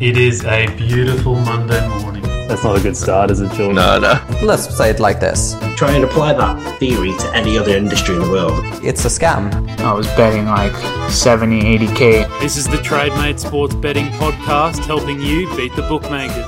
[0.00, 2.22] It is a beautiful Monday morning.
[2.48, 3.76] That's not a good start, is it, Jordan?
[3.76, 4.38] No, no.
[4.42, 8.22] Let's say it like this Try and apply that theory to any other industry in
[8.22, 8.64] the world.
[8.84, 9.52] it's a scam.
[9.78, 10.74] I was betting like
[11.12, 12.40] 70, 80k.
[12.40, 16.44] This is the TradeMate Sports Betting Podcast, helping you beat the bookmakers.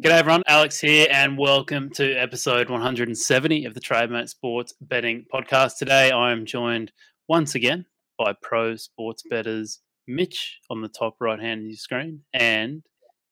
[0.00, 5.76] G'day everyone, Alex here, and welcome to episode 170 of the TradeMate Sports Betting Podcast.
[5.76, 6.92] Today I am joined
[7.28, 7.84] once again
[8.16, 12.82] by pro sports betters Mitch on the top right hand of your screen and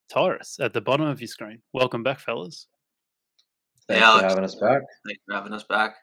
[0.08, 1.60] Tyrus at the bottom of your screen.
[1.72, 2.68] Welcome back, fellas.
[3.88, 4.28] Thanks Yeah, for Alex.
[4.28, 4.82] having us back.
[5.06, 5.94] Thanks for having us back.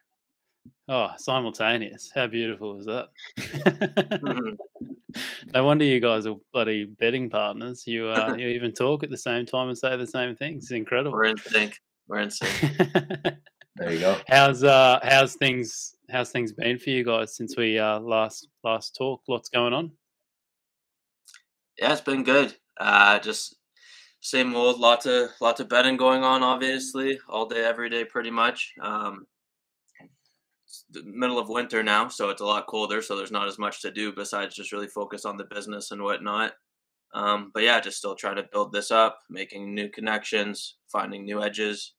[0.89, 2.11] Oh, simultaneous.
[2.13, 3.09] How beautiful is that?
[3.37, 4.57] Mhm.
[5.53, 7.85] no wonder you guys are bloody betting partners.
[7.85, 10.63] You uh, you even talk at the same time and say the same things.
[10.65, 11.13] It's incredible.
[11.13, 11.77] We're in sync.
[12.07, 12.71] We're in sync.
[13.75, 14.19] There you go.
[14.27, 18.95] how's uh how's things how's things been for you guys since we uh last last
[18.95, 19.27] talked?
[19.27, 19.91] Lots going on.
[21.83, 22.55] Yeah, it's been good.
[22.79, 23.57] Uh, just
[24.21, 24.79] same old.
[24.79, 26.41] Lots of lots of betting going on.
[26.41, 28.71] Obviously, all day, every day, pretty much.
[28.81, 29.27] Um,
[30.65, 33.01] it's the middle of winter now, so it's a lot colder.
[33.01, 36.01] So there's not as much to do besides just really focus on the business and
[36.01, 36.53] whatnot.
[37.13, 41.43] Um, but yeah, just still trying to build this up, making new connections, finding new
[41.43, 41.95] edges,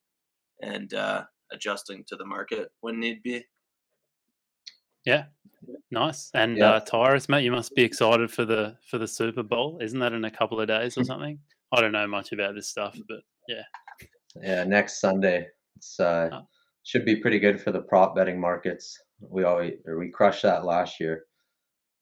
[0.63, 3.45] and uh, adjusting to the market when need be.
[5.05, 5.25] Yeah.
[5.91, 6.31] Nice.
[6.33, 6.71] And Yeah.
[6.73, 9.79] uh Tyrus, mate, you must be excited for the for the Super Bowl.
[9.81, 11.39] Isn't that in a couple of days or something?
[11.71, 13.63] I don't know much about this stuff, but Yeah,
[14.41, 15.47] Yeah, next Sunday.
[15.77, 16.47] It's uh Oh.
[16.83, 18.97] should be pretty good for the prop betting markets.
[19.19, 21.25] We always we crushed that last year.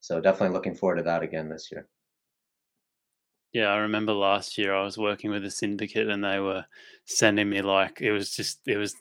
[0.01, 1.87] So definitely looking forward to that again this year.
[3.53, 6.65] Yeah, I remember last year I was working with a syndicate and they were
[7.05, 8.95] sending me like it was just it was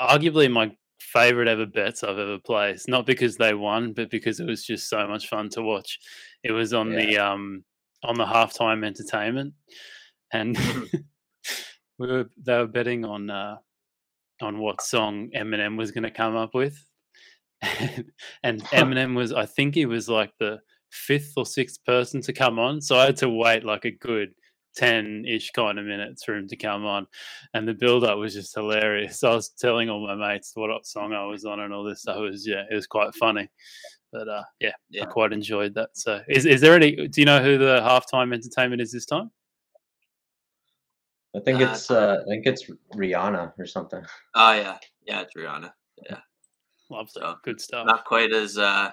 [0.00, 2.88] arguably my favorite ever bets I've ever placed.
[2.88, 5.98] Not because they won, but because it was just so much fun to watch.
[6.42, 7.64] It was on the um
[8.04, 9.54] on the halftime entertainment
[10.32, 10.58] and
[11.98, 13.56] we were they were betting on uh
[14.40, 16.76] on what song Eminem was gonna come up with.
[18.42, 22.58] and Eminem was I think he was like the fifth or sixth person to come
[22.58, 22.80] on.
[22.80, 24.32] So I had to wait like a good
[24.76, 27.06] 10 ish kind of minutes for him to come on.
[27.54, 29.24] And the build up was just hilarious.
[29.24, 32.18] I was telling all my mates what song I was on and all this stuff.
[32.18, 33.48] It was, yeah, it was quite funny.
[34.12, 35.02] But uh, yeah, Yeah.
[35.02, 35.90] I quite enjoyed that.
[35.94, 39.30] So is, is there any, do you know who the halftime entertainment is this time?
[41.34, 44.02] I think Uh, it's uh I think it's Rihanna or something.
[44.34, 45.70] Oh yeah, yeah, it's Rihanna.
[46.88, 47.86] love So, Good stuff.
[47.86, 48.90] Not quite as uh,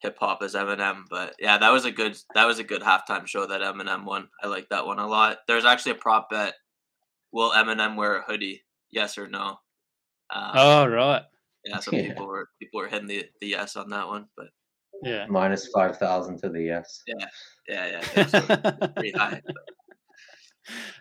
[0.00, 3.26] hip hop as Eminem, but yeah, that was a good that was a good halftime
[3.26, 4.28] show that Eminem won.
[4.42, 5.38] I like that one a lot.
[5.48, 6.54] There's actually a prop bet:
[7.32, 8.62] Will Eminem wear a hoodie?
[8.90, 9.58] Yes or no?
[10.30, 11.22] Um, Oh, right.
[11.64, 12.08] yeah, so Yeah.
[12.08, 14.46] people were people were hitting the, the yes on that one, but
[15.02, 15.26] Yeah.
[15.28, 17.02] Minus five thousand to the yes.
[17.06, 17.26] yeah,
[17.68, 18.40] yeah, yeah, so
[18.94, 19.40] pretty high.
[19.44, 19.56] But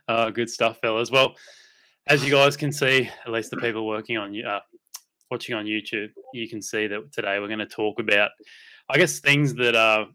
[0.07, 1.09] Oh, good stuff, fellas.
[1.12, 1.33] Well,
[2.07, 4.59] as you guys can see, at least the people working on you, uh,
[5.31, 8.29] watching on YouTube, you can see that today we're going to talk about,
[8.90, 10.06] I guess, things that uh,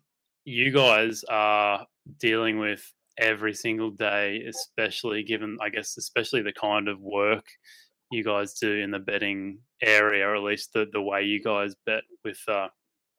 [0.44, 1.86] you guys are
[2.18, 2.82] dealing with
[3.18, 7.44] every single day, especially given, I guess, especially the kind of work
[8.10, 11.74] you guys do in the betting area, or at least the, the way you guys
[11.86, 12.68] bet with, uh,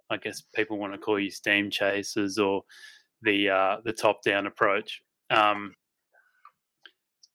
[0.10, 2.64] I guess, people want to call you steam chasers or
[3.22, 5.02] the uh, the top down approach.
[5.30, 5.74] Um,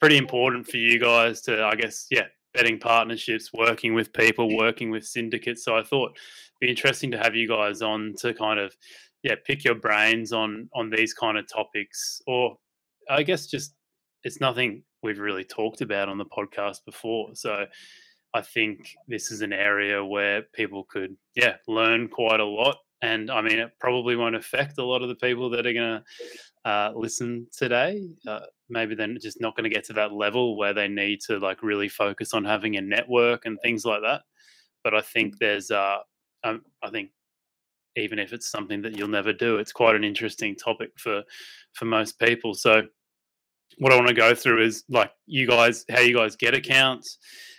[0.00, 2.26] pretty important for you guys to, I guess, yeah,
[2.56, 5.64] betting partnerships, working with people, working with syndicates.
[5.64, 8.74] So I thought it'd be interesting to have you guys on to kind of,
[9.22, 12.56] yeah, pick your brains on on these kind of topics, or
[13.10, 13.74] I guess just
[14.24, 17.28] it's nothing we've really talked about on the podcast before.
[17.34, 17.66] So
[18.34, 22.76] I think this is an area where people could, yeah, learn quite a lot.
[23.02, 26.02] And I mean, it probably won't affect a lot of the people that are going
[26.02, 28.08] to uh, listen today.
[28.26, 31.38] Uh, maybe they're just not going to get to that level where they need to
[31.38, 34.22] like really focus on having a network and things like that.
[34.82, 35.98] But I think there's, uh,
[36.44, 37.10] um, I think
[37.96, 41.22] even if it's something that you'll never do, it's quite an interesting topic for
[41.74, 42.54] for most people.
[42.54, 42.82] So
[43.78, 47.18] what I want to go through is like you guys, how you guys get accounts.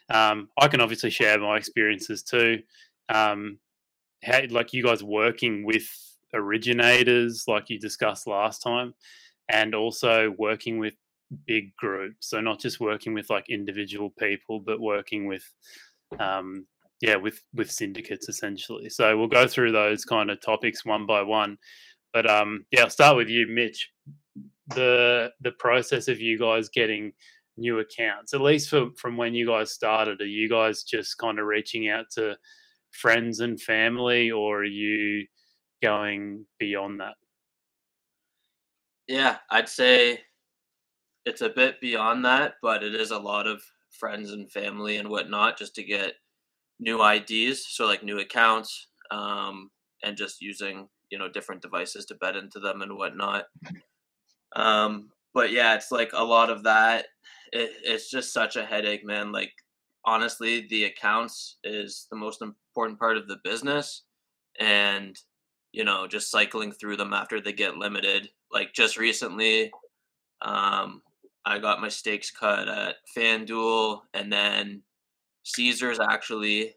[0.09, 2.59] Um, I can obviously share my experiences too.
[3.09, 3.59] Um,
[4.23, 5.87] how like you guys working with
[6.33, 8.93] originators, like you discussed last time,
[9.49, 10.93] and also working with
[11.45, 12.29] big groups.
[12.29, 15.43] So not just working with like individual people, but working with,
[16.19, 16.65] um,
[17.01, 18.89] yeah, with with syndicates essentially.
[18.89, 21.57] So we'll go through those kind of topics one by one.
[22.13, 23.89] But um, yeah, I'll start with you, Mitch.
[24.73, 27.13] The the process of you guys getting
[27.57, 31.39] new accounts, at least for, from when you guys started, are you guys just kind
[31.39, 32.37] of reaching out to
[33.01, 35.25] friends and family, or are you
[35.81, 37.15] going beyond that?
[39.07, 40.21] Yeah, I'd say
[41.25, 43.61] it's a bit beyond that, but it is a lot of
[43.91, 46.13] friends and family and whatnot just to get
[46.79, 49.69] new IDs, so like new accounts, um,
[50.03, 53.45] and just using you know different devices to bet into them and whatnot.
[54.55, 57.07] Um, but yeah, it's like a lot of that.
[57.51, 59.31] It, it's just such a headache, man.
[59.31, 59.51] Like
[60.05, 62.41] honestly, the accounts is the most
[62.77, 64.03] important part of the business,
[64.59, 65.17] and
[65.71, 68.29] you know, just cycling through them after they get limited.
[68.51, 69.71] Like just recently,
[70.43, 71.01] um,
[71.45, 74.83] I got my stakes cut at FanDuel, and then
[75.43, 76.75] Caesars actually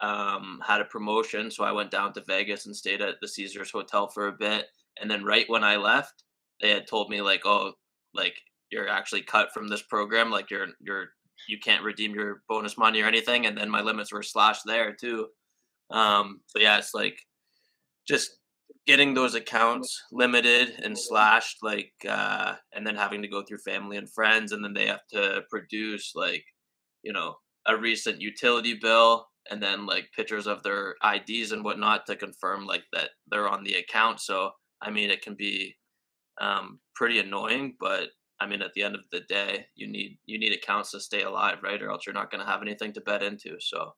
[0.00, 3.70] um, had a promotion, so I went down to Vegas and stayed at the Caesars
[3.70, 4.66] hotel for a bit.
[5.00, 6.24] And then right when I left,
[6.60, 7.74] they had told me like, "Oh,
[8.12, 8.34] like
[8.70, 10.30] you're actually cut from this program.
[10.30, 11.10] Like you're you're
[11.48, 14.94] you can't redeem your bonus money or anything." And then my limits were slashed there
[14.94, 15.28] too.
[15.90, 17.18] Um, so yeah, it's like
[18.06, 18.30] just
[18.86, 23.98] getting those accounts limited and slashed like uh and then having to go through family
[23.98, 26.42] and friends and then they have to produce like
[27.02, 27.34] you know
[27.66, 32.66] a recent utility bill and then like pictures of their IDs and whatnot to confirm
[32.66, 34.20] like that they're on the account.
[34.20, 34.50] So
[34.80, 35.74] I mean, it can be
[36.40, 38.08] um, pretty annoying, but
[38.40, 41.22] I mean, at the end of the day, you need you need accounts to stay
[41.22, 41.82] alive, right?
[41.82, 43.58] Or else you're not going to have anything to bet into.
[43.60, 43.94] So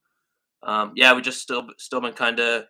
[0.63, 2.65] um, yeah, we just still still been kind of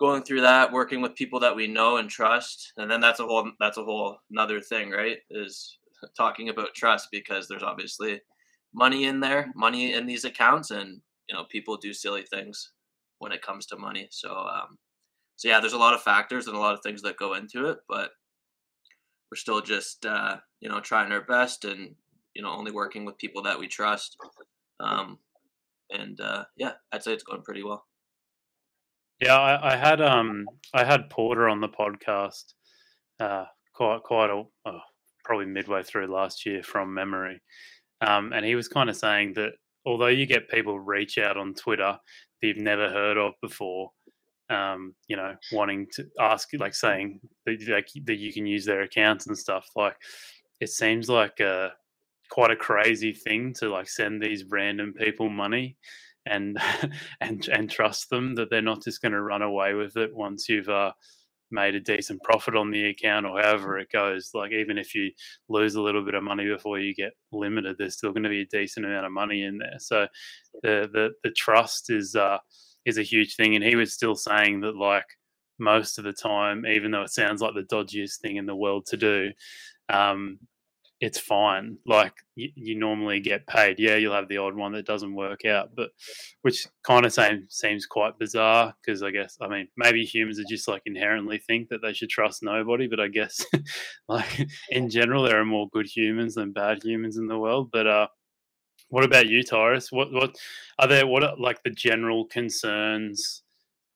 [0.00, 3.24] going through that, working with people that we know and trust, and then that's a
[3.26, 5.18] whole that's a whole another thing, right?
[5.30, 5.78] Is
[6.16, 8.20] talking about trust because there's obviously
[8.74, 12.72] money in there, money in these accounts, and you know people do silly things
[13.18, 14.08] when it comes to money.
[14.10, 14.78] So um,
[15.36, 17.66] so yeah, there's a lot of factors and a lot of things that go into
[17.66, 18.10] it, but
[19.30, 21.94] we're still just uh, you know trying our best and
[22.34, 24.16] you know only working with people that we trust.
[24.80, 25.18] Um,
[25.90, 27.84] and uh, yeah, I'd say it's going pretty well.
[29.20, 32.54] Yeah, I, I had um I had Porter on the podcast
[33.20, 34.80] uh, quite quite a oh,
[35.24, 37.40] probably midway through last year from memory,
[38.00, 39.52] um, and he was kind of saying that
[39.84, 41.98] although you get people reach out on Twitter
[42.40, 43.90] that you've never heard of before,
[44.50, 48.82] um, you know, wanting to ask, like saying that, like, that you can use their
[48.82, 49.96] accounts and stuff, like
[50.60, 51.72] it seems like a,
[52.30, 55.76] quite a crazy thing to like send these random people money
[56.26, 56.58] and
[57.20, 60.48] and and trust them that they're not just going to run away with it once
[60.48, 60.92] you've uh,
[61.50, 64.30] made a decent profit on the account or however it goes.
[64.34, 65.10] Like even if you
[65.48, 68.42] lose a little bit of money before you get limited, there's still going to be
[68.42, 69.76] a decent amount of money in there.
[69.78, 70.06] So
[70.62, 72.38] the the the trust is uh
[72.88, 73.54] is a huge thing.
[73.54, 75.06] And he was still saying that like
[75.58, 78.86] most of the time, even though it sounds like the dodgiest thing in the world
[78.86, 79.30] to do,
[79.88, 80.38] um,
[81.00, 81.78] it's fine.
[81.86, 83.78] Like you, you, normally get paid.
[83.78, 85.90] Yeah, you'll have the odd one that doesn't work out, but
[86.42, 90.48] which kind of same, seems quite bizarre because I guess I mean maybe humans are
[90.48, 93.44] just like inherently think that they should trust nobody, but I guess
[94.08, 97.70] like in general there are more good humans than bad humans in the world.
[97.72, 98.08] But uh,
[98.88, 99.92] what about you, Tyrus?
[99.92, 100.36] What what
[100.78, 101.06] are there?
[101.06, 103.42] What are like the general concerns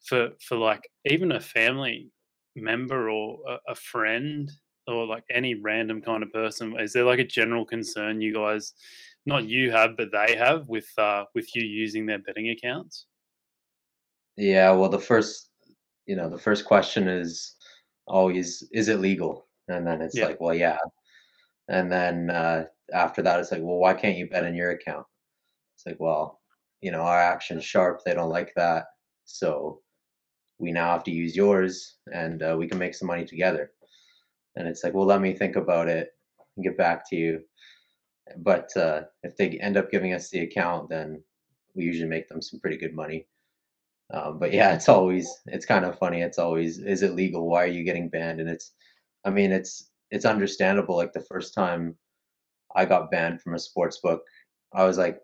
[0.04, 2.10] for for like even a family
[2.56, 4.50] member or a, a friend
[4.86, 8.74] or like any random kind of person is there like a general concern you guys
[9.26, 13.06] not you have but they have with uh with you using their betting accounts
[14.36, 15.50] yeah well the first
[16.06, 17.54] you know the first question is
[18.06, 20.26] always is it legal and then it's yeah.
[20.26, 20.76] like well yeah
[21.68, 25.06] and then uh after that it's like well why can't you bet in your account
[25.74, 26.40] it's like well
[26.80, 28.86] you know our action's sharp they don't like that
[29.24, 29.80] so
[30.58, 33.72] we now have to use yours and uh, we can make some money together
[34.56, 36.10] and it's like, well, let me think about it
[36.56, 37.40] and get back to you.
[38.38, 41.22] But uh, if they end up giving us the account, then
[41.74, 43.26] we usually make them some pretty good money.
[44.12, 46.20] Um, but yeah, it's always it's kind of funny.
[46.20, 47.48] It's always is it legal?
[47.48, 48.40] Why are you getting banned?
[48.40, 48.72] And it's,
[49.24, 50.96] I mean, it's it's understandable.
[50.96, 51.96] Like the first time
[52.76, 54.22] I got banned from a sports book,
[54.72, 55.18] I was like,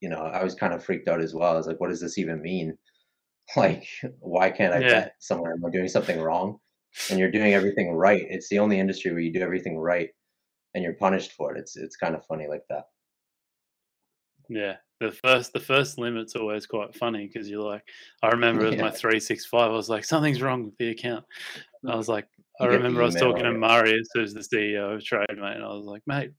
[0.00, 1.54] you know, I was kind of freaked out as well.
[1.54, 2.76] I was like, what does this even mean?
[3.56, 4.88] Like, why can't I yeah.
[4.88, 5.54] bet somewhere?
[5.54, 6.58] Am I doing something wrong?
[7.10, 8.26] and you're doing everything right.
[8.28, 10.10] It's the only industry where you do everything right
[10.74, 11.58] and you're punished for it.
[11.58, 12.84] It's it's kind of funny like that.
[14.48, 17.84] Yeah, the first the first limit's always quite funny because you're like,
[18.22, 21.24] I remember with my three six five, I was like, something's wrong with the account.
[21.86, 22.26] I was like,
[22.60, 25.86] I remember I was talking to Marius, who's the CEO of TradeMate, and I was
[25.86, 26.32] like, mate,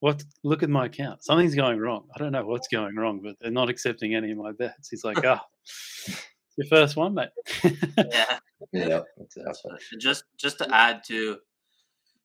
[0.00, 0.24] what?
[0.42, 1.22] Look at my account.
[1.24, 2.08] Something's going wrong.
[2.14, 4.88] I don't know what's going wrong, but they're not accepting any of my bets.
[4.88, 6.14] He's like, ah, oh,
[6.56, 7.28] your first one, mate.
[7.62, 8.38] yeah,
[8.72, 9.72] yeah, exactly.
[10.00, 11.38] Just just to add to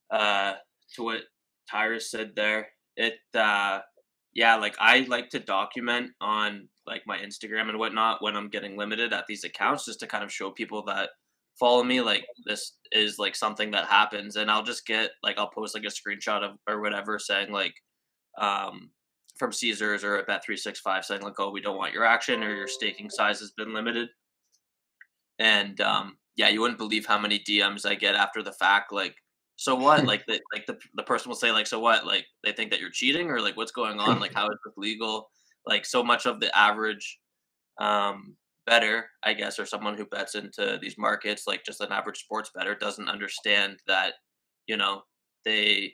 [0.10, 0.53] uh
[0.96, 1.22] to what
[1.70, 3.82] Tyrus said there, it uh
[4.34, 8.77] yeah, like I like to document on like my Instagram and whatnot when I'm getting
[8.77, 11.10] limited at these accounts just to kind of show people that
[11.59, 15.49] follow me, like this is like something that happens, and I'll just get like I'll
[15.49, 17.75] post like a screenshot of or whatever saying like,
[18.37, 18.91] um,
[19.37, 22.05] from Caesars or at Bet three six five saying like, oh, we don't want your
[22.05, 24.09] action or your staking size has been limited,
[25.39, 29.15] and um, yeah, you wouldn't believe how many DMs I get after the fact, like.
[29.59, 30.05] So what?
[30.11, 32.05] like the like the the person will say like, so what?
[32.05, 34.19] Like they think that you're cheating or like what's going on?
[34.19, 35.31] Like how is this legal?
[35.65, 37.19] Like so much of the average
[37.79, 38.35] um,
[38.67, 42.51] better, I guess, or someone who bets into these markets, like just an average sports
[42.53, 44.13] better, doesn't understand that,
[44.67, 45.01] you know,
[45.45, 45.93] they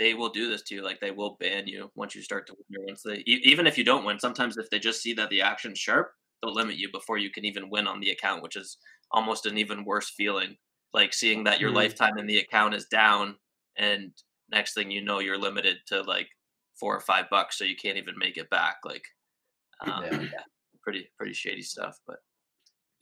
[0.00, 0.82] they will do this to you.
[0.82, 2.80] Like they will ban you once you start to win.
[2.82, 5.42] Or once they even if you don't win, sometimes if they just see that the
[5.42, 6.10] action's sharp,
[6.42, 8.78] they'll limit you before you can even win on the account, which is
[9.12, 10.56] almost an even worse feeling.
[10.92, 11.76] Like seeing that your mm.
[11.76, 13.36] lifetime in the account is down,
[13.76, 14.10] and
[14.50, 16.28] next thing you know, you're limited to like
[16.74, 18.76] four or five bucks, so you can't even make it back.
[18.84, 19.04] Like,
[19.86, 20.28] um, yeah.
[20.90, 21.98] Pretty pretty shady stuff.
[22.06, 22.16] But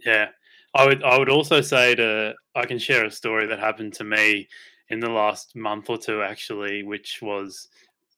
[0.05, 0.29] yeah,
[0.75, 4.05] I would I would also say to I can share a story that happened to
[4.05, 4.49] me
[4.91, 7.69] in the last month or two actually, which was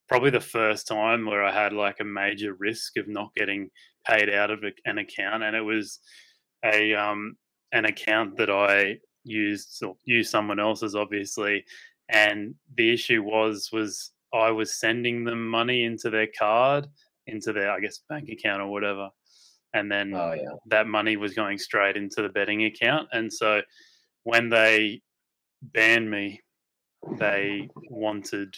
[0.09, 3.71] probably the first time where I had like a major risk of not getting
[4.07, 6.01] paid out of an account, and it was
[6.65, 7.37] a um
[7.73, 11.65] an account that I used or used someone else's obviously,
[12.09, 16.89] and the issue was was I was sending them money into their card
[17.27, 19.11] into their I guess bank account or whatever,
[19.75, 20.49] and then oh, yeah.
[20.67, 23.09] that money was going straight into the betting account.
[23.13, 23.63] And so
[24.25, 25.03] when they
[25.63, 26.41] banned me,
[27.19, 28.55] they wanted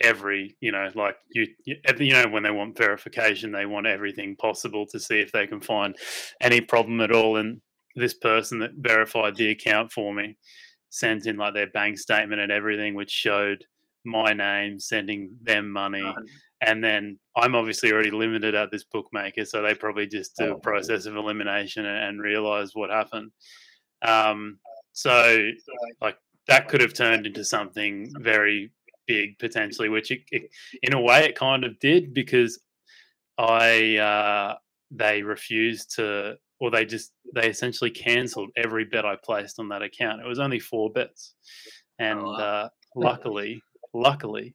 [0.00, 4.86] every you know like you you know when they want verification they want everything possible
[4.86, 5.94] to see if they can find
[6.40, 7.60] any problem at all and
[7.94, 10.36] this person that verified the account for me
[10.88, 13.64] sent in like their bank statement and everything which showed
[14.04, 16.02] my name sending them money
[16.64, 20.54] and then I'm obviously already limited at this bookmaker, so they probably just do a
[20.54, 23.32] oh, process of elimination and, and realize what happened.
[24.02, 24.58] Um,
[24.92, 25.50] so,
[26.00, 26.16] like
[26.46, 28.72] that could have turned into something very
[29.06, 30.42] big potentially, which it, it,
[30.82, 32.60] in a way it kind of did because
[33.38, 34.54] I uh,
[34.92, 39.82] they refused to, or they just they essentially cancelled every bet I placed on that
[39.82, 40.20] account.
[40.20, 41.34] It was only four bets,
[41.98, 43.60] and oh, uh, luckily,
[43.92, 44.54] luckily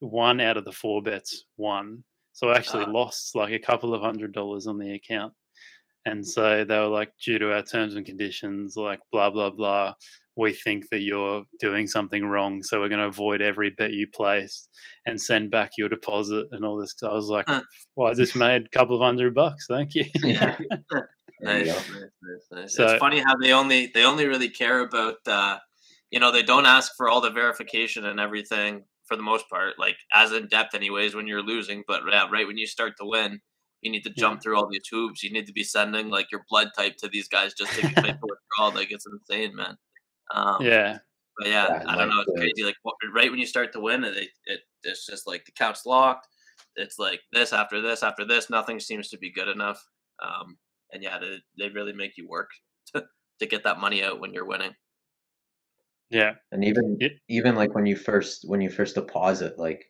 [0.00, 2.04] one out of the four bets won.
[2.32, 5.32] So I actually uh, lost like a couple of hundred dollars on the account.
[6.06, 9.92] And so they were like, due to our terms and conditions, like blah, blah, blah,
[10.36, 12.62] we think that you're doing something wrong.
[12.62, 14.70] So we're going to avoid every bet you placed
[15.04, 16.94] and send back your deposit and all this.
[17.02, 17.60] I was like, uh,
[17.96, 19.66] well, I just made a couple of hundred bucks.
[19.68, 20.04] Thank you.
[21.42, 21.54] Yeah.
[21.54, 25.56] nice, nice, nice, So, it's funny how they only they only really care about uh,
[26.10, 29.78] you know they don't ask for all the verification and everything for the most part,
[29.78, 31.82] like as in depth, anyways, when you're losing.
[31.86, 33.40] But yeah, right when you start to win,
[33.82, 34.40] you need to jump yeah.
[34.40, 35.22] through all these hoops.
[35.22, 37.98] You need to be sending like your blood type to these guys just to get
[37.98, 38.72] a withdrawal.
[38.74, 39.76] Like it's insane, man.
[40.32, 40.98] Um, yeah.
[41.38, 42.20] But yeah, yeah I don't know.
[42.20, 42.62] It's crazy.
[42.62, 42.76] Like
[43.12, 46.28] right when you start to win, it, it it's just like the count's locked.
[46.76, 48.48] It's like this after this after this.
[48.48, 49.84] Nothing seems to be good enough.
[50.22, 50.56] Um,
[50.92, 52.50] and yeah, they, they really make you work
[52.94, 53.04] to,
[53.40, 54.74] to get that money out when you're winning.
[56.10, 56.34] Yeah.
[56.52, 59.86] And even it, even like when you first when you first deposit, like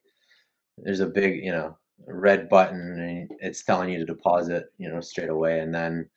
[0.79, 5.01] there's a big, you know, red button and it's telling you to deposit, you know,
[5.01, 5.61] straight away.
[5.61, 6.09] And then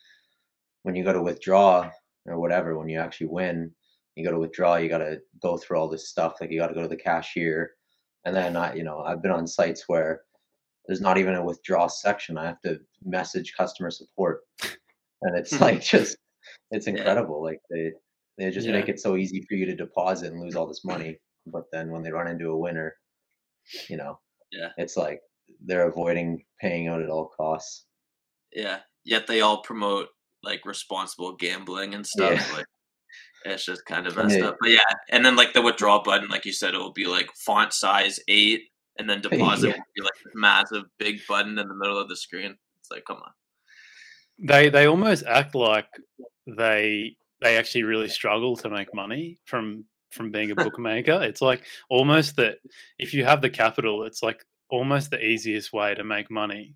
[0.84, 1.90] when you go to withdraw
[2.26, 3.72] or whatever, when you actually win,
[4.16, 6.36] you go to withdraw, you gotta go through all this stuff.
[6.40, 7.72] Like you gotta go to the cashier.
[8.26, 10.22] And then I, you know, I've been on sites where
[10.86, 12.38] there's not even a withdraw section.
[12.38, 14.42] I have to message customer support.
[15.22, 15.64] And it's hmm.
[15.64, 16.18] like just
[16.72, 17.42] it's incredible.
[17.42, 17.94] Like they
[18.38, 18.74] they just yeah.
[18.74, 21.20] make it so easy for you to deposit and lose all this money.
[21.46, 22.96] But then when they run into a winner,
[23.90, 24.20] you know,
[24.52, 25.22] yeah, it's like
[25.66, 27.86] they're avoiding paying out at all costs.
[28.54, 28.80] Yeah.
[29.04, 30.08] Yet they all promote
[30.44, 32.34] like responsible gambling and stuff.
[32.34, 32.58] Yeah.
[32.58, 32.66] Like
[33.46, 34.48] it's just kind of messed yeah.
[34.48, 34.58] up.
[34.60, 37.30] But yeah, and then like the withdrawal button, like you said, it will be like
[37.36, 38.64] font size eight,
[38.98, 39.74] and then deposit yeah.
[39.74, 42.56] will be like massive big button in the middle of the screen.
[42.80, 43.32] It's like, come on.
[44.40, 45.88] They they almost act like
[46.48, 51.22] they they actually really struggle to make money from from being a bookmaker.
[51.22, 52.58] it's like almost that
[52.98, 56.76] if you have the capital, it's like almost the easiest way to make money.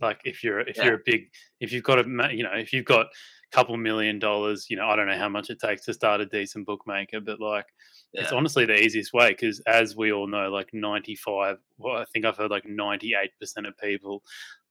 [0.00, 0.84] Like if you're if yeah.
[0.84, 4.18] you're a big if you've got a you know if you've got a couple million
[4.18, 7.20] dollars, you know I don't know how much it takes to start a decent bookmaker,
[7.20, 7.66] but like
[8.12, 8.22] yeah.
[8.22, 12.04] it's honestly the easiest way because as we all know, like ninety five, well I
[12.12, 14.22] think I've heard like ninety eight percent of people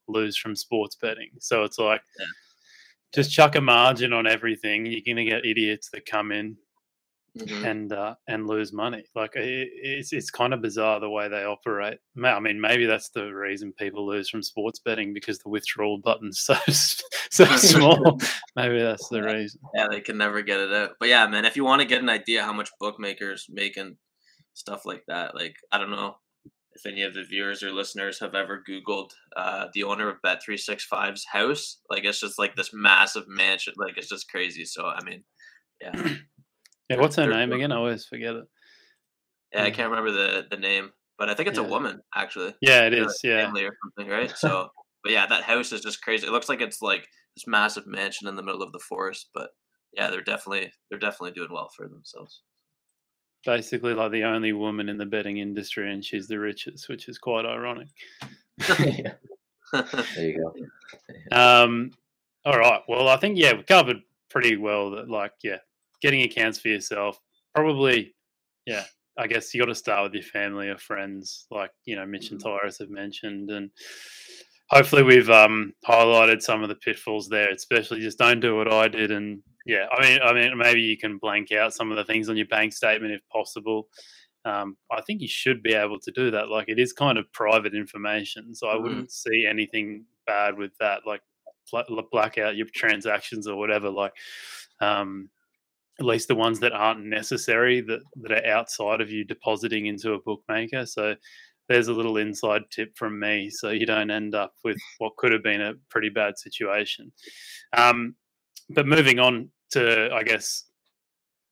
[0.07, 1.31] lose from sports betting.
[1.39, 2.01] So it's like.
[2.17, 2.25] Yeah
[3.13, 4.85] just chuck a margin on everything.
[4.85, 6.57] You're going to get idiots that come in
[7.37, 7.65] Mhm.
[7.69, 9.03] and uh, and lose money.
[9.13, 11.97] Like it, it's it's kind of bizarre the way they operate.
[12.23, 16.39] I mean, maybe that's the reason people lose from sports betting because the withdrawal button's
[16.45, 16.55] so
[17.29, 18.21] so small.
[18.55, 19.59] maybe that's the reason.
[19.73, 20.91] Yeah, they can never get it out.
[20.97, 23.97] But yeah, man, if you want to get an idea how much bookmakers make and
[24.53, 26.15] stuff like that, like I don't know
[26.75, 30.43] if any of the viewers or listeners have ever Googled uh, the owner of Bet
[30.43, 31.79] three six Five's house.
[31.89, 33.73] Like it's just like this massive mansion.
[33.77, 34.65] Like it's just crazy.
[34.65, 35.23] So I mean,
[35.81, 36.09] yeah,
[36.89, 37.71] Yeah, what's her They're- name again?
[37.71, 38.45] I always forget it.
[39.53, 41.65] yeah, I can't remember the the name, but I think it's Yeah.
[41.65, 42.53] a woman actually.
[42.61, 43.07] Yeah, it is.
[43.23, 43.27] Or.
[43.29, 44.29] Yeah, family or something, right?
[44.37, 44.69] So,
[45.03, 46.27] but yeah, that house is just crazy.
[46.27, 49.29] It looks like it's like this massive mansion in the middle of the forest.
[49.33, 49.49] But
[49.93, 52.41] yeah, they're definitely they're definitely doing well for themselves.
[53.45, 57.17] Basically like the only woman in the betting industry, and she's the richest, which is
[57.17, 57.87] quite ironic.
[58.79, 59.13] yeah,
[59.71, 60.53] there you
[61.31, 61.35] go.
[61.35, 61.91] Um,
[62.45, 62.81] all right.
[62.87, 65.57] Well, I think yeah, we covered pretty well that like yeah,
[66.01, 67.19] getting accounts for yourself.
[67.53, 68.15] Probably,
[68.65, 68.83] yeah.
[69.17, 72.31] I guess you got to start with your family or friends, like you know Mitch
[72.31, 73.71] and Tyrus have mentioned, and
[74.69, 77.49] hopefully we've um, highlighted some of the pitfalls there.
[77.49, 80.97] Especially just don't do what I did, and yeah, I mean, I mean, maybe you
[80.97, 83.87] can blank out some of the things on your bank statement if possible.
[84.45, 86.49] Um, I think you should be able to do that.
[86.49, 88.83] Like it is kind of private information, so I Mhm.
[88.83, 91.01] wouldn't see anything bad with that.
[91.07, 91.21] Like
[91.71, 93.89] bla- black out your transactions or whatever.
[93.89, 94.13] Like,
[94.81, 95.29] um,
[95.99, 100.13] at least the ones that aren't necessary that that are outside of you depositing into
[100.13, 100.85] a bookmaker.
[100.85, 101.15] So
[101.67, 105.31] there's a little inside tip from me, so you don't end up with what could
[105.31, 107.11] have been a pretty bad situation.
[107.73, 108.15] Um,
[108.69, 110.65] but moving on to, I guess,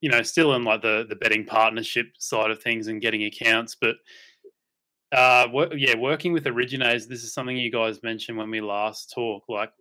[0.02, 3.76] you know, still in like the the betting partnership side of things and getting accounts,
[3.80, 3.96] but
[5.14, 7.08] uh, wo- yeah, working with originators.
[7.08, 9.48] This is something you guys mentioned when we last talked.
[9.48, 9.72] Like,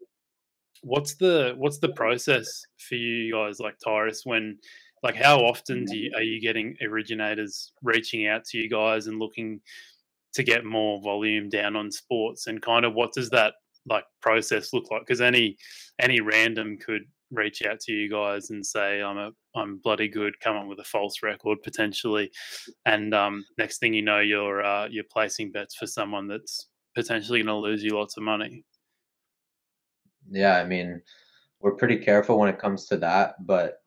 [0.83, 4.23] what's the what's the process for you guys, like Tyrus?
[4.25, 4.59] When
[5.03, 9.19] like how often do you, are you getting originators reaching out to you guys and
[9.19, 9.61] looking
[10.35, 13.55] to get more volume down on sports and kind of what does that
[13.87, 15.03] like process look like?
[15.03, 15.57] Because any
[16.01, 20.39] any random could reach out to you guys and say i'm a i'm bloody good
[20.41, 22.31] come up with a false record potentially.
[22.85, 27.43] And um next thing you know you're uh you're placing bets for someone that's potentially
[27.43, 28.65] going to lose you lots of money.
[30.31, 31.01] Yeah, I mean,
[31.61, 33.83] we're pretty careful when it comes to that, but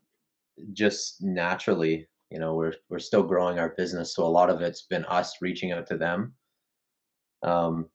[0.73, 4.83] just naturally, you know, we're we're still growing our business, so a lot of it's
[4.83, 6.33] been us reaching out to them.
[7.43, 7.89] Um,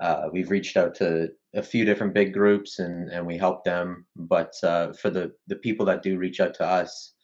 [0.00, 4.06] uh, we've reached out to a few different big groups and and we help them,
[4.16, 7.14] but uh, for the the people that do reach out to us,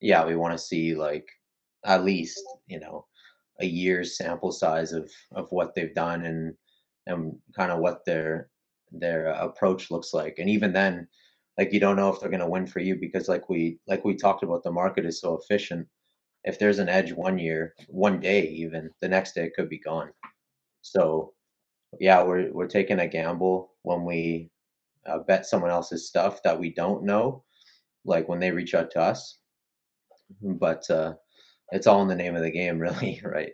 [0.00, 1.26] yeah, we want to see like
[1.84, 3.06] at least you know
[3.60, 6.54] a year's sample size of of what they've done and
[7.06, 8.50] and kind of what their
[8.92, 11.08] their uh, approach looks like and even then
[11.58, 14.04] like you don't know if they're going to win for you because like we like
[14.04, 15.86] we talked about the market is so efficient.
[16.44, 19.78] If there's an edge one year one day even the next day it could be
[19.78, 20.10] gone.
[20.80, 21.32] So
[22.00, 24.50] yeah we're we're taking a gamble when we
[25.06, 27.44] uh, bet someone else's stuff that we don't know
[28.04, 29.38] like when they reach out to us.
[30.40, 31.14] But uh
[31.70, 33.52] it's all in the name of the game really right?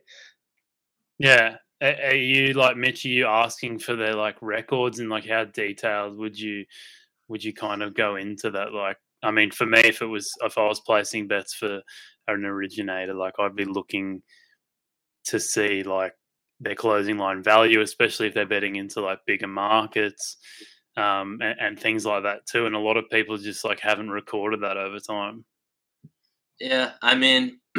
[1.19, 5.45] Yeah are you like mitch are you asking for their like records and like how
[5.45, 6.65] detailed would you
[7.29, 8.73] would you kind of go into that?
[8.73, 11.81] Like i mean for me if it was if i was placing bets for
[12.29, 14.23] an originator like i'd be looking
[15.25, 16.13] to see like
[16.61, 20.37] their closing line value especially if they're betting into like bigger markets
[20.97, 24.11] um, and, and things like that too and a lot of people just like haven't
[24.11, 25.45] recorded that over time.
[26.59, 27.61] Yeah, I mean,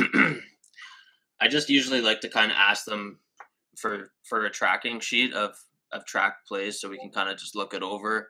[1.42, 3.20] I just usually like to kind of ask them
[3.78, 5.54] for for a tracking sheet of
[5.92, 8.30] of track plays, so we can kind of just look it over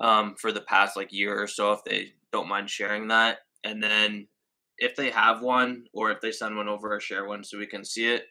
[0.00, 3.82] um, for the past like year or so, if they don't mind sharing that, and
[3.82, 4.28] then
[4.78, 7.66] if they have one or if they send one over or share one, so we
[7.66, 8.24] can see it.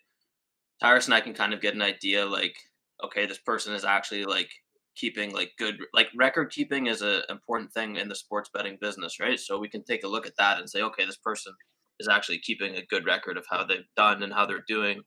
[0.82, 2.56] Tyrus and I can kind of get an idea, like,
[3.03, 4.49] okay, this person is actually like
[4.97, 9.19] keeping like good like record keeping is an important thing in the sports betting business
[9.19, 9.39] right?
[9.39, 11.53] So we can take a look at that and say okay this person
[11.99, 15.01] is actually keeping a good record of how they've done and how they're doing.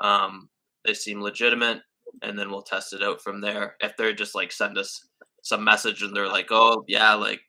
[0.00, 0.48] Um
[0.84, 1.82] they seem legitimate
[2.22, 3.76] and then we'll test it out from there.
[3.80, 5.06] If they're just like send us
[5.42, 7.40] some message and they're like oh yeah like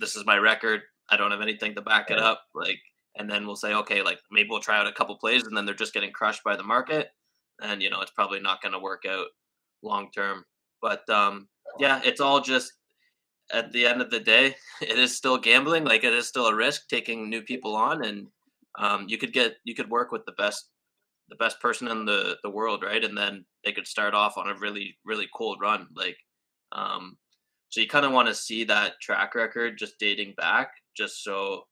[0.00, 0.82] this is my record.
[1.10, 2.78] I don't have anything to back it up like
[3.16, 5.64] and then we'll say okay like maybe we'll try out a couple plays and then
[5.64, 7.08] they're just getting crushed by the market
[7.62, 9.26] and you know it's probably not going to work out
[9.82, 10.44] long term.
[10.82, 12.72] But um yeah it's all just
[13.52, 16.54] at the end of the day it is still gambling like it is still a
[16.54, 18.26] risk taking new people on and
[18.78, 20.68] um you could get you could work with the best
[21.30, 23.04] the best person in the the world right?
[23.04, 26.16] And then they could start off on a really really cold run like
[26.72, 27.16] um
[27.70, 31.64] so you kind of want to see that track record just dating back just so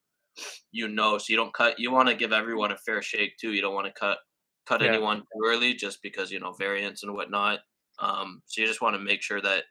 [0.73, 1.79] you know, so you don't cut.
[1.79, 3.53] You want to give everyone a fair shake too.
[3.53, 4.19] You don't want to cut
[4.67, 4.89] cut Yeah.
[4.89, 7.61] anyone too early just because you know variance and whatnot.
[7.99, 9.65] Um, so you just want to make sure that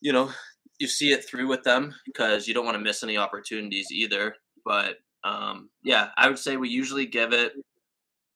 [0.00, 0.30] you know
[0.78, 4.36] you see it through with them because you don't want to miss any opportunities either.
[4.64, 7.52] But um, yeah, I would say we usually give it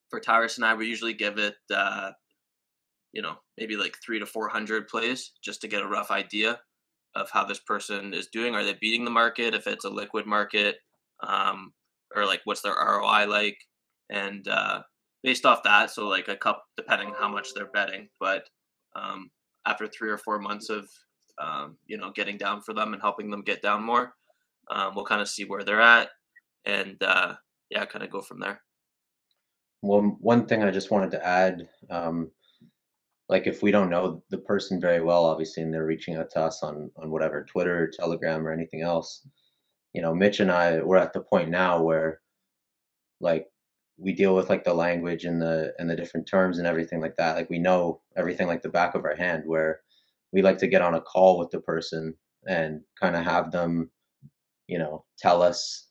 [0.08, 0.74] for Tyrus and I.
[0.74, 2.12] We usually give it uh,
[3.12, 6.60] you know maybe like three to four hundred plays just to get a rough idea
[7.14, 8.54] of how this person is doing.
[8.54, 9.54] Are they beating the market?
[9.54, 10.76] If it's a liquid market,
[11.22, 11.72] um,
[12.14, 13.58] or like what's their ROI like?
[14.08, 14.82] And uh,
[15.22, 18.08] based off that, so like a cup depending how much they're betting.
[18.18, 18.48] But
[18.94, 19.30] um,
[19.66, 20.88] after three or four months of
[21.38, 24.14] um, you know getting down for them and helping them get down more,
[24.70, 26.08] um, we'll kind of see where they're at,
[26.64, 27.34] and uh,
[27.70, 28.60] yeah, kind of go from there.
[29.80, 32.30] One one thing I just wanted to add, um,
[33.30, 36.40] like if we don't know the person very well, obviously, and they're reaching out to
[36.40, 39.26] us on on whatever Twitter, or Telegram, or anything else,
[39.94, 42.20] you know, Mitch and I we're at the point now where,
[43.20, 43.46] like,
[43.98, 47.16] we deal with like the language and the and the different terms and everything like
[47.16, 47.36] that.
[47.36, 49.44] Like we know everything like the back of our hand.
[49.46, 49.80] Where
[50.32, 52.14] we like to get on a call with the person
[52.48, 53.90] and kind of have them,
[54.68, 55.88] you know, tell us,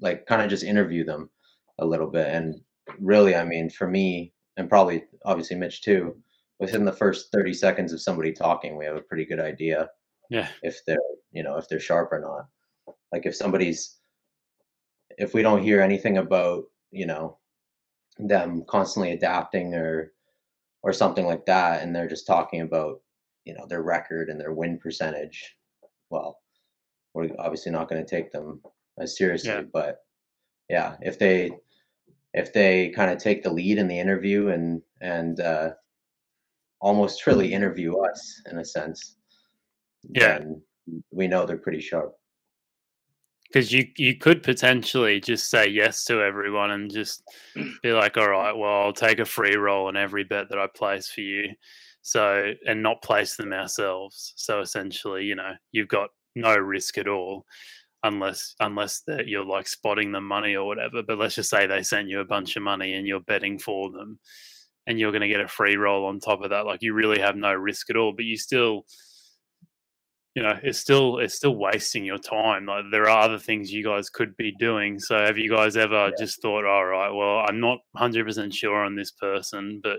[0.00, 1.30] like, kind of just interview them
[1.80, 2.60] a little bit and
[3.00, 6.16] really, I mean, for me, and probably obviously Mitch too,
[6.62, 9.90] within the first 30 seconds of somebody talking, we have a pretty good idea
[10.30, 10.46] Yeah.
[10.62, 10.96] if they're,
[11.32, 12.94] you know, if they're sharp or not.
[13.12, 13.98] Like if somebody's,
[15.18, 17.38] if we don't hear anything about, you know,
[18.18, 20.12] them constantly adapting or,
[20.84, 23.00] or something like that, and they're just talking about,
[23.44, 25.56] you know, their record and their win percentage,
[26.10, 26.38] well,
[27.12, 28.62] we're obviously not going to take them
[29.00, 29.50] as seriously.
[29.50, 29.62] Yeah.
[29.72, 29.98] But
[30.70, 31.50] yeah, if they,
[32.34, 35.72] if they kind of take the lead in the interview and and uh,
[36.82, 39.16] almost really interview us in a sense,
[40.10, 40.38] Yeah.
[40.40, 40.62] then
[41.12, 42.14] we know they're pretty sharp.
[43.48, 47.22] because you you could potentially just say yes to everyone and just
[47.82, 50.66] be like, all right, well, I'll take a free roll on every bet that I
[50.74, 51.50] place for you,
[52.00, 54.32] so and not place them ourselves.
[54.36, 57.44] So essentially, you know, you've got no risk at all,
[58.04, 61.02] unless unless that you're like spotting the money or whatever.
[61.02, 63.90] But let's just say they sent you a bunch of money and you're betting for
[63.90, 64.18] them,
[64.86, 66.66] and you're going to get a free roll on top of that.
[66.66, 68.84] Like you really have no risk at all, but you still
[70.34, 73.84] you know it's still it's still wasting your time like there are other things you
[73.84, 77.60] guys could be doing so have you guys ever just thought all right well i'm
[77.60, 79.98] not 100% sure on this person but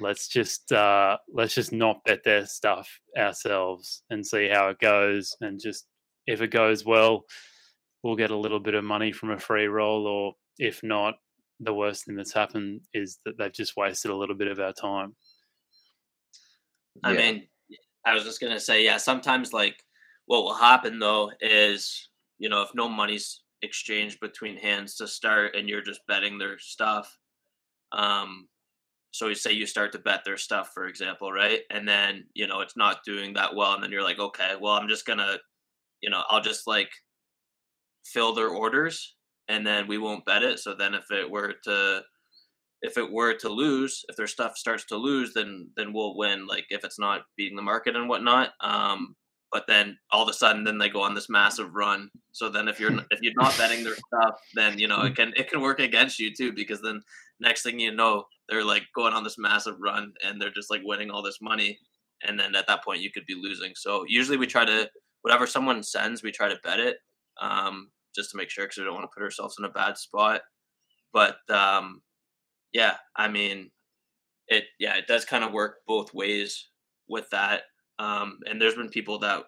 [0.00, 5.36] let's just uh let's just not bet their stuff ourselves and see how it goes
[5.40, 5.86] and just
[6.26, 7.22] if it goes well
[8.02, 11.14] we'll get a little bit of money from a free roll or if not
[11.60, 14.72] the worst thing that's happened is that they've just wasted a little bit of our
[14.72, 15.16] time
[17.04, 17.14] I Yeah.
[17.14, 17.48] mean,
[18.04, 18.96] I was just gonna say, yeah.
[18.96, 19.84] Sometimes, like,
[20.26, 25.56] what will happen though is, you know, if no money's exchanged between hands to start,
[25.56, 27.18] and you're just betting their stuff,
[27.92, 28.48] um,
[29.12, 31.62] so you say you start to bet their stuff, for example, right?
[31.70, 34.74] And then you know it's not doing that well, and then you're like, okay, well,
[34.74, 35.38] I'm just gonna,
[36.02, 36.90] you know, I'll just like
[38.04, 39.16] fill their orders,
[39.48, 40.58] and then we won't bet it.
[40.58, 42.02] So then, if it were to
[42.82, 46.46] if it were to lose, if their stuff starts to lose, then then we'll win.
[46.46, 48.50] Like if it's not beating the market and whatnot.
[48.60, 49.16] Um,
[49.50, 52.10] but then all of a sudden, then they go on this massive run.
[52.32, 55.32] So then if you're if you're not betting their stuff, then you know it can
[55.36, 57.02] it can work against you too because then
[57.40, 60.82] next thing you know they're like going on this massive run and they're just like
[60.84, 61.78] winning all this money,
[62.22, 63.72] and then at that point you could be losing.
[63.74, 64.88] So usually we try to
[65.22, 66.98] whatever someone sends, we try to bet it
[67.40, 69.96] um, just to make sure because we don't want to put ourselves in a bad
[69.96, 70.42] spot.
[71.12, 72.02] But um,
[72.72, 73.70] yeah, I mean,
[74.48, 76.68] it yeah, it does kind of work both ways
[77.08, 77.62] with that.
[77.98, 79.44] Um, and there's been people that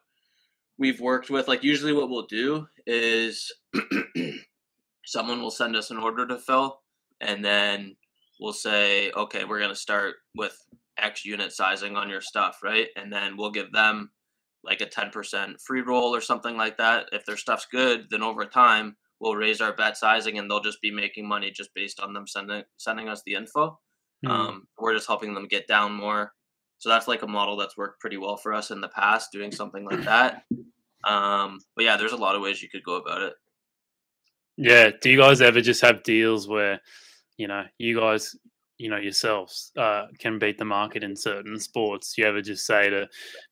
[0.79, 1.49] we've worked with.
[1.49, 3.53] Like usually, what we'll do is
[5.05, 6.81] someone will send us an order to fill,
[7.21, 7.97] and then
[8.41, 10.57] we'll say, okay, we're gonna start with
[10.99, 12.89] X unit sizing on your stuff, right?
[12.97, 14.11] And then we'll give them
[14.65, 17.07] like a 10% free roll or something like that.
[17.13, 20.81] If their stuff's good, then over time we'll raise our bet sizing and they'll just
[20.81, 23.79] be making money just based on them sending sending us the info.
[24.25, 24.31] Hmm.
[24.31, 26.33] Um, we're just helping them get down more.
[26.79, 29.53] So that's like a model that's worked pretty well for us in the past, doing
[29.53, 30.45] something like that.
[31.05, 33.35] Um, but yeah, there's a lot of ways you could go about it.
[34.57, 34.91] Yeah.
[35.01, 36.81] Do you guys ever just have deals where,
[37.37, 38.35] you know, you guys,
[38.81, 42.17] you know, yourselves uh, can beat the market in certain sports?
[42.17, 43.07] You ever just say to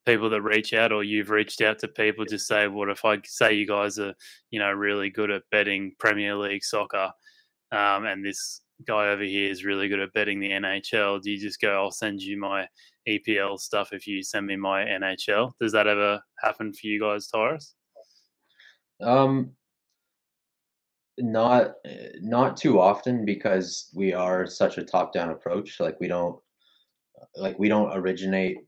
[0.07, 3.19] people that reach out, or you've reached out to people, just say, "What if I
[3.25, 4.15] say you guys are,
[4.51, 7.13] you know, really good at betting Premier League soccer,
[7.73, 11.39] um, and this guy over here is really good at betting the NHL?" Do you
[11.39, 12.67] just go, "I'll send you my
[13.07, 15.53] EPL stuff if you send me my NHL"?
[15.61, 17.75] Does that ever happen for you guys, Tyrus?
[19.03, 19.53] Um,
[21.19, 21.75] not
[22.21, 25.81] not too often because we are such a top down approach.
[25.81, 26.39] Like we don't
[27.37, 28.59] like we don't originate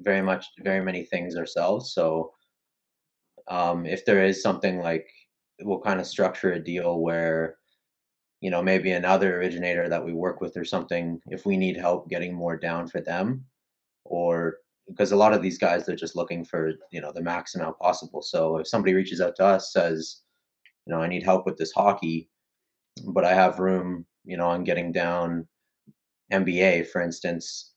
[0.00, 1.94] very much very many things ourselves.
[1.94, 2.32] So
[3.48, 5.08] um, if there is something like
[5.60, 7.56] we'll kind of structure a deal where
[8.40, 12.08] you know maybe another originator that we work with or something if we need help
[12.08, 13.44] getting more down for them
[14.04, 14.56] or
[14.88, 17.78] because a lot of these guys they're just looking for you know the max amount
[17.78, 20.22] possible so if somebody reaches out to us says
[20.86, 22.28] you know i need help with this hockey
[23.08, 25.46] but i have room you know on getting down
[26.32, 27.72] NBA for instance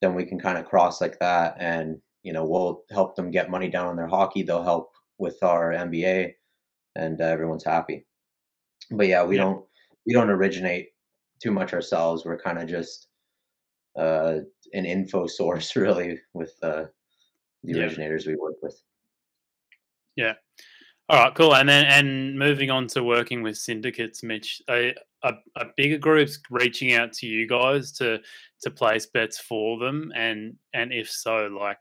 [0.00, 3.50] then we can kind of cross like that and you know we'll help them get
[3.50, 6.32] money down on their hockey they'll help with our NBA
[6.96, 8.06] and uh, everyone's happy
[8.90, 9.42] but yeah we yeah.
[9.42, 9.64] don't
[10.06, 10.88] we don't originate
[11.42, 13.08] too much ourselves we're kind of just
[13.98, 14.38] uh,
[14.72, 16.84] an info source really with uh,
[17.64, 17.82] the yeah.
[17.82, 18.80] originators we work with.
[20.16, 20.34] Yeah.
[21.10, 21.54] All right, cool.
[21.54, 26.38] And then and moving on to working with syndicates, Mitch, a, a, a bigger group's
[26.50, 28.18] reaching out to you guys to
[28.62, 31.78] to place bets for them, and and if so, like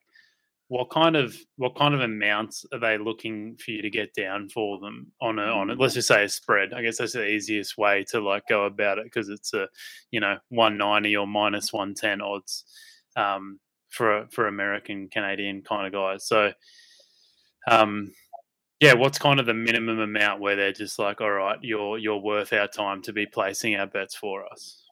[0.69, 4.49] what kind of what kind of amounts are they looking for you to get down
[4.49, 5.79] for them on a on it?
[5.79, 6.73] Let's just say a spread.
[6.73, 9.67] I guess that's the easiest way to like go about it because it's a
[10.11, 12.65] you know one ninety or minus one ten odds
[13.15, 13.59] um,
[13.89, 16.27] for for American Canadian kind of guys.
[16.27, 16.51] So
[17.67, 18.11] um,
[18.79, 22.21] yeah, what's kind of the minimum amount where they're just like, all right, you're you're
[22.21, 24.83] worth our time to be placing our bets for us.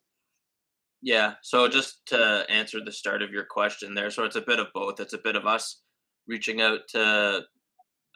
[1.02, 1.34] Yeah.
[1.44, 4.68] So just to answer the start of your question there, so it's a bit of
[4.74, 5.00] both.
[5.00, 5.82] It's a bit of us
[6.28, 7.44] reaching out to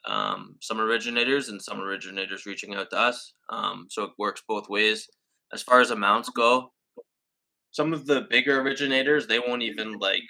[0.05, 3.33] um, some originators and some originators reaching out to us.
[3.51, 5.07] Um, so it works both ways.
[5.53, 6.71] As far as amounts go,
[7.71, 10.23] some of the bigger originators they won't even like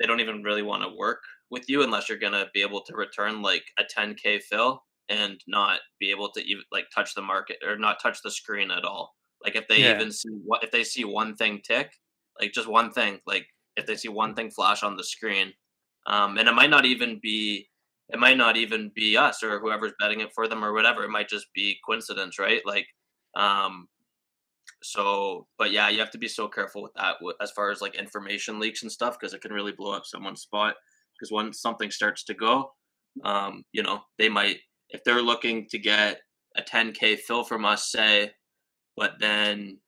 [0.00, 2.96] they don't even really want to work with you unless you're gonna be able to
[2.96, 7.58] return like a 10k fill and not be able to even like touch the market
[7.66, 9.14] or not touch the screen at all.
[9.44, 9.94] Like if they yeah.
[9.94, 11.90] even see what if they see one thing tick,
[12.40, 15.52] like just one thing like if they see one thing flash on the screen
[16.06, 17.68] um, and it might not even be
[18.08, 21.10] it might not even be us or whoever's betting it for them or whatever it
[21.10, 22.86] might just be coincidence right like
[23.34, 23.88] um
[24.82, 27.94] so but yeah you have to be so careful with that as far as like
[27.94, 30.74] information leaks and stuff because it can really blow up someone's spot
[31.18, 32.70] because once something starts to go
[33.24, 34.58] um you know they might
[34.90, 36.20] if they're looking to get
[36.56, 38.32] a 10k fill from us say
[38.96, 39.78] but then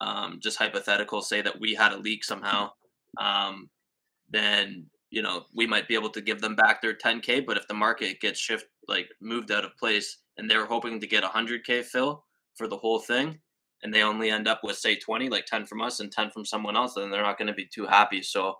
[0.00, 2.70] um, just hypothetical, say that we had a leak somehow,
[3.18, 3.70] um,
[4.28, 7.46] then you know we might be able to give them back their 10k.
[7.46, 11.06] But if the market gets shift like moved out of place and they're hoping to
[11.06, 13.38] get 100k fill for the whole thing,
[13.82, 16.44] and they only end up with say 20, like 10 from us and 10 from
[16.44, 18.22] someone else, then they're not going to be too happy.
[18.22, 18.54] So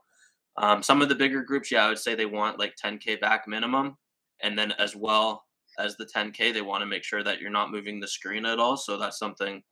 [0.57, 3.49] um, some of the bigger groups, yeah, I would say they want like 10k back
[3.49, 3.97] minimum,
[4.41, 5.46] and then as well
[5.79, 8.59] as the 10k, they want to make sure that you're not moving the screen at
[8.59, 8.77] all.
[8.77, 9.63] So that's something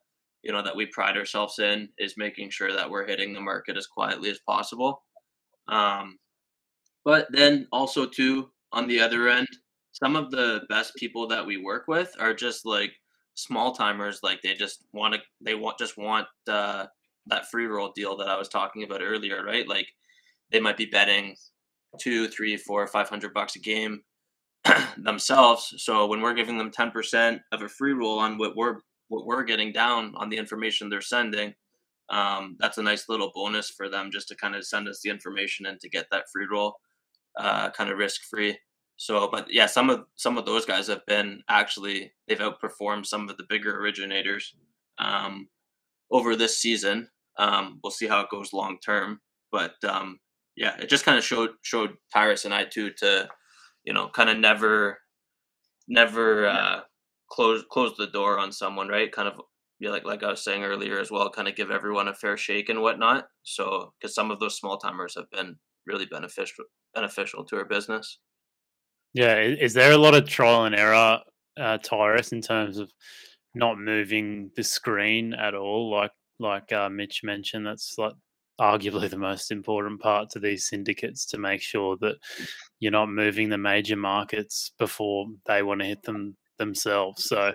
[0.45, 3.75] you know that we pride ourselves in is making sure that we're hitting the market
[3.75, 5.03] as quietly as possible
[5.67, 6.17] um,
[7.03, 9.47] but then also too on the other end
[9.91, 12.91] some of the best people that we work with are just like
[13.33, 16.85] small timers like they just want to they want just want uh,
[17.25, 19.87] that free roll deal that i was talking about earlier right like
[20.51, 21.35] they might be betting
[21.99, 24.01] two three four five hundred bucks a game
[24.97, 29.25] themselves so when we're giving them 10% of a free roll on what we're what
[29.25, 31.53] we're getting down on the information they're sending,
[32.09, 35.09] um, that's a nice little bonus for them just to kind of send us the
[35.09, 36.75] information and to get that free roll
[37.37, 38.57] uh, kind of risk free.
[38.97, 43.29] So, but yeah, some of some of those guys have been actually they've outperformed some
[43.29, 44.55] of the bigger originators
[44.99, 45.49] um,
[46.11, 47.09] over this season.
[47.37, 49.19] Um, we'll see how it goes long term,
[49.51, 50.19] but um,
[50.55, 53.27] yeah, it just kind of showed showed Tyrus and I too to
[53.85, 54.99] you know kind of never
[55.87, 56.81] never uh,
[57.29, 59.11] close close the door on someone, right?
[59.11, 59.39] Kind of
[59.79, 62.37] yeah, like like I was saying earlier as well, kind of give everyone a fair
[62.37, 63.27] shake and whatnot.
[63.43, 68.19] So because some of those small timers have been really beneficial beneficial to our business.
[69.13, 71.19] Yeah, is there a lot of trial and error,
[71.57, 72.91] uh, Tyrus, in terms of
[73.53, 75.89] not moving the screen at all?
[75.91, 78.13] Like like uh, Mitch mentioned, that's like
[78.59, 82.15] arguably the most important part to these syndicates to make sure that
[82.79, 87.25] you're not moving the major markets before they want to hit them themselves.
[87.25, 87.53] So,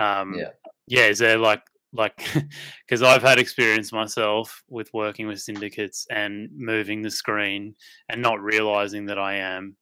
[0.00, 0.50] um, yeah,
[0.86, 2.26] yeah, is there like like
[2.86, 7.74] because I've had experience myself with working with syndicates and moving the screen
[8.08, 9.76] and not realizing that I am.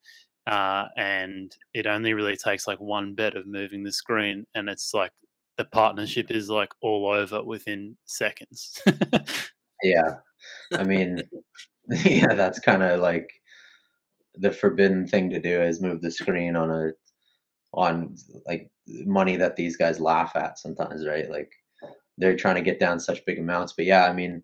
[0.46, 4.92] Uh, and it only really takes like one bet of moving the screen, and it's
[4.92, 5.12] like
[5.56, 8.82] the partnership is like all over within seconds.
[9.84, 10.16] yeah,
[10.72, 11.22] I mean,
[12.04, 13.30] yeah, that's kind of like
[14.34, 16.92] the forbidden thing to do is move the screen on a
[17.74, 18.14] on
[18.46, 21.30] like money that these guys laugh at sometimes, right?
[21.30, 21.50] Like
[22.18, 23.72] they're trying to get down such big amounts.
[23.72, 24.42] But yeah, I mean,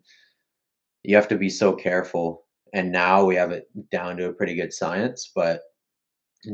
[1.03, 2.45] you have to be so careful.
[2.73, 5.61] And now we have it down to a pretty good science, but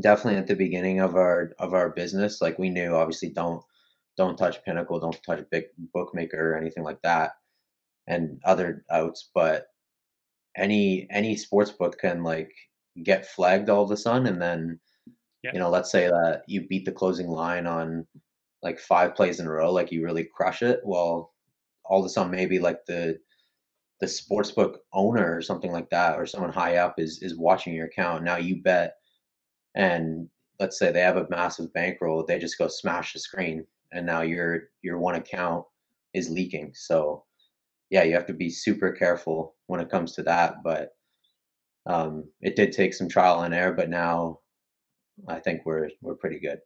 [0.02, 3.62] definitely at the beginning of our of our business, like we knew obviously don't
[4.18, 7.34] don't touch Pinnacle, don't touch big bookmaker or anything like that,
[8.08, 9.30] and other outs.
[9.34, 9.68] But
[10.58, 12.52] any any sports book can like
[13.04, 14.80] get flagged all of a sudden, and then
[15.44, 15.52] Yeah.
[15.54, 18.08] you know, let's say that you beat the closing line on
[18.64, 20.82] like five plays in a row, like you really crush it.
[20.84, 21.34] Well,
[21.86, 23.20] all of a sudden, maybe like the
[24.00, 27.88] the sportsbook owner or something like that, or someone high up is is watching your
[27.88, 28.24] account.
[28.24, 28.96] Now you bet,
[29.76, 34.06] and let's say they have a massive bankroll, they just go smash the screen, and
[34.06, 35.66] now your your one account
[36.14, 36.72] is leaking.
[36.76, 37.26] So
[37.90, 40.56] yeah, you have to be super careful when it comes to that.
[40.64, 40.90] But
[41.86, 44.40] um, it did take some trial and error, but now
[45.28, 46.60] I think we're we're pretty good.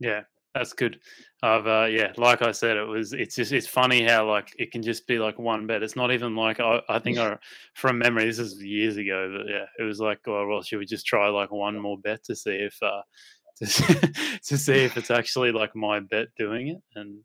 [0.00, 0.22] Yeah,
[0.54, 0.98] that's good.
[1.42, 3.12] I've uh, yeah, like I said, it was.
[3.12, 5.82] It's just it's funny how like it can just be like one bet.
[5.82, 7.36] It's not even like I, I think I
[7.74, 8.24] from memory.
[8.24, 11.28] This is years ago, but yeah, it was like, oh well, should we just try
[11.28, 13.02] like one more bet to see if uh
[13.58, 14.12] to, see-
[14.44, 17.20] to see if it's actually like my bet doing it, and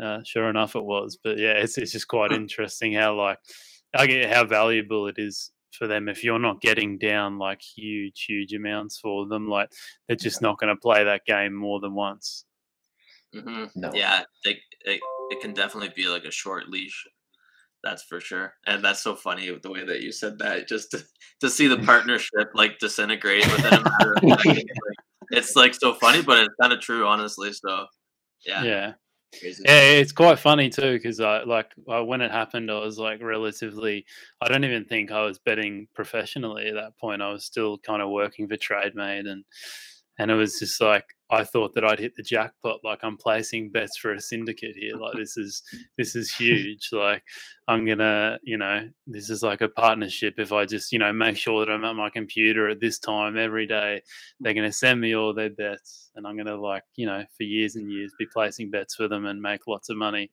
[0.00, 1.18] uh, sure enough, it was.
[1.22, 3.38] But yeah, it's it's just quite interesting how like
[3.94, 8.24] I get how valuable it is for them if you're not getting down like huge
[8.28, 9.70] huge amounts for them like
[10.06, 12.44] they're just not going to play that game more than once
[13.32, 13.92] hmm No.
[13.94, 17.06] Yeah, they, it it can definitely be like a short leash.
[17.84, 18.54] That's for sure.
[18.66, 20.68] And that's so funny with the way that you said that.
[20.68, 21.04] Just to,
[21.40, 24.56] to see the partnership like disintegrate within a matter of seconds.
[24.56, 24.98] Like,
[25.30, 27.52] it's like so funny, but it's kind of true, honestly.
[27.52, 27.86] So
[28.44, 28.92] yeah, yeah
[29.42, 34.04] Yeah, it's quite funny too because I like when it happened, I was like relatively.
[34.40, 37.22] I don't even think I was betting professionally at that point.
[37.22, 39.44] I was still kind of working for TradeMate, and
[40.18, 42.80] and it was just like I thought that I'd hit the jackpot.
[42.82, 44.96] Like I'm placing bets for a syndicate here.
[44.96, 45.62] Like this is
[45.96, 46.88] this is huge.
[46.92, 47.22] Like
[47.68, 50.34] I'm gonna, you know, this is like a partnership.
[50.38, 53.38] If I just, you know, make sure that I'm at my computer at this time
[53.38, 54.02] every day,
[54.40, 57.76] they're gonna send me all their bets, and I'm gonna like, you know, for years
[57.76, 60.32] and years be placing bets for them and make lots of money.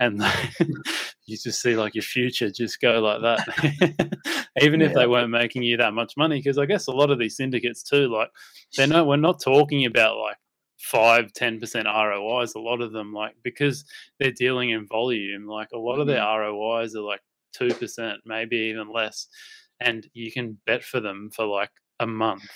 [0.00, 0.20] And
[1.26, 4.18] you just see like your future just go like that,
[4.60, 6.40] even if they weren't making you that much money.
[6.40, 8.30] Because I guess a lot of these syndicates too, like
[8.76, 9.06] they're not.
[9.06, 10.31] We're not talking about like
[10.82, 12.54] five, ten percent ROIs.
[12.54, 13.84] A lot of them, like because
[14.18, 17.20] they're dealing in volume, like a lot of their ROIs are like
[17.52, 19.28] two percent, maybe even less,
[19.80, 22.50] and you can bet for them for like a month,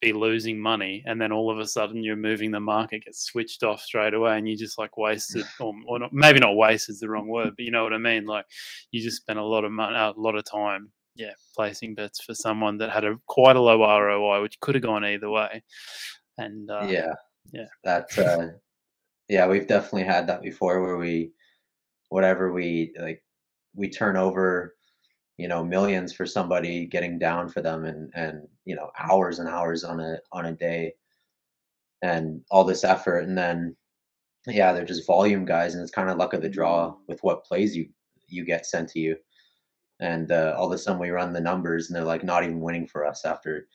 [0.00, 3.62] be losing money, and then all of a sudden you're moving the market gets switched
[3.62, 7.00] off straight away, and you just like wasted, or, or not, maybe not waste is
[7.00, 8.24] the wrong word, but you know what I mean.
[8.24, 8.46] Like
[8.90, 10.90] you just spent a lot of money, a lot of time.
[11.14, 14.84] Yeah, placing bets for someone that had a quite a low ROI, which could have
[14.84, 15.62] gone either way.
[16.36, 17.14] And uh, yeah
[17.52, 17.66] yeah.
[17.84, 18.48] that's uh
[19.28, 21.30] yeah we've definitely had that before where we
[22.08, 23.22] whatever we like
[23.74, 24.76] we turn over
[25.36, 29.48] you know millions for somebody getting down for them and and you know hours and
[29.48, 30.92] hours on a on a day
[32.02, 33.20] and all this effort.
[33.20, 33.76] And then
[34.46, 37.44] yeah they're just volume guys and it's kind of luck of the draw with what
[37.44, 37.88] plays you
[38.28, 39.16] you get sent to you.
[40.00, 42.60] And uh, all of a sudden we run the numbers and they're like not even
[42.60, 43.68] winning for us after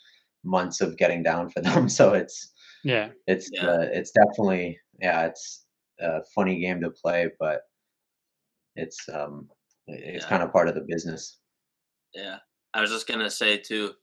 [0.43, 3.67] months of getting down for them so it's yeah, it's Yeah.
[3.67, 5.65] uh, it's definitely yeah it's
[5.99, 7.61] a funny game to play but
[8.75, 9.47] it's um
[9.87, 10.29] it's Yeah.
[10.29, 11.39] kind of part of the business
[12.13, 12.37] Yeah.
[12.73, 13.93] I was just gonna say too,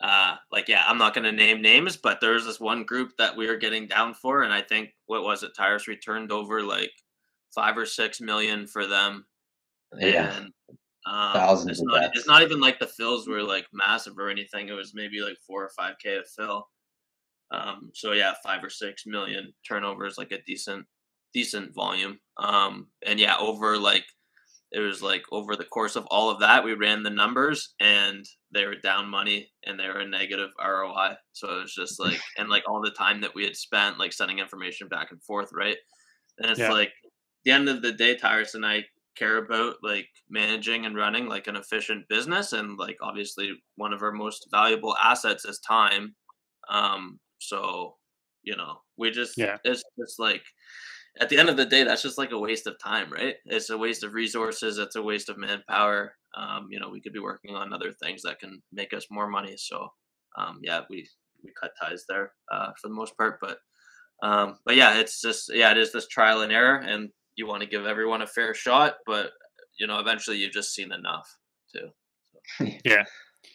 [0.00, 3.48] uh, like yeah, I'm not gonna name names, but there's this one group that we
[3.48, 6.92] were getting down for, and I think what was it, Tyrus returned over like
[7.52, 9.26] five or six million for them.
[9.98, 10.52] yeah And
[11.06, 14.68] um, Thousands it's not it's not even like the fills were like massive or anything.
[14.68, 16.68] It was maybe like four or five K a fill.
[17.52, 20.86] Um, so yeah, five or six million turnovers, like a decent
[21.32, 22.18] decent volume.
[22.38, 24.04] Um, and yeah, over like
[24.72, 28.24] it was like over the course of all of that, we ran the numbers and
[28.52, 31.16] they were down money and they were a negative ROI.
[31.32, 34.12] So it was just like, and like all the time that we had spent like
[34.12, 35.76] sending information back and forth, right?
[36.38, 36.72] And it's Yeah.
[36.72, 36.92] like,
[37.44, 38.84] the end of the day, Tyrus and I
[39.16, 42.52] care about like managing and running like an efficient business.
[42.52, 46.14] And like, obviously, one of our most valuable assets is time.
[46.70, 47.96] Um, so,
[48.42, 49.58] you know, we just, Yeah.
[49.64, 50.42] it's just like,
[51.20, 53.36] at the end of the day, that's just like a waste of time, right?
[53.46, 54.78] It's a waste of resources.
[54.78, 56.14] It's a waste of manpower.
[56.36, 59.26] Um, you know, we could be working on other things that can make us more
[59.28, 59.54] money.
[59.56, 59.88] So,
[60.36, 61.08] um, yeah, we
[61.42, 63.38] we cut ties there uh, for the most part.
[63.40, 63.58] But
[64.22, 67.62] um, but yeah, it's just yeah, it is this trial and error, and you want
[67.62, 69.30] to give everyone a fair shot, but
[69.78, 71.36] you know, eventually you've just seen enough
[71.72, 71.90] too.
[72.84, 73.04] Yeah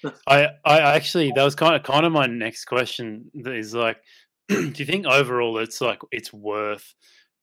[0.28, 3.98] i I actually that was kind of kind of my next question is like
[4.48, 6.94] do you think overall it's like it's worth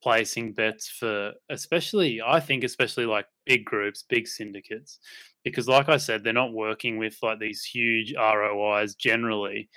[0.03, 5.01] placing bets for especially I think especially like big groups, big syndicates
[5.45, 9.69] because like I said they're not working with like these huge ROIs generally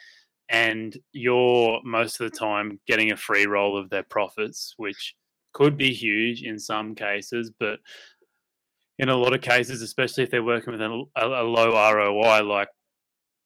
[0.50, 5.16] and you're most of the time getting a free roll of their profits which
[5.54, 7.80] could be huge in some cases but
[9.00, 12.70] in a lot of cases especially if they're working with a, a low ROI like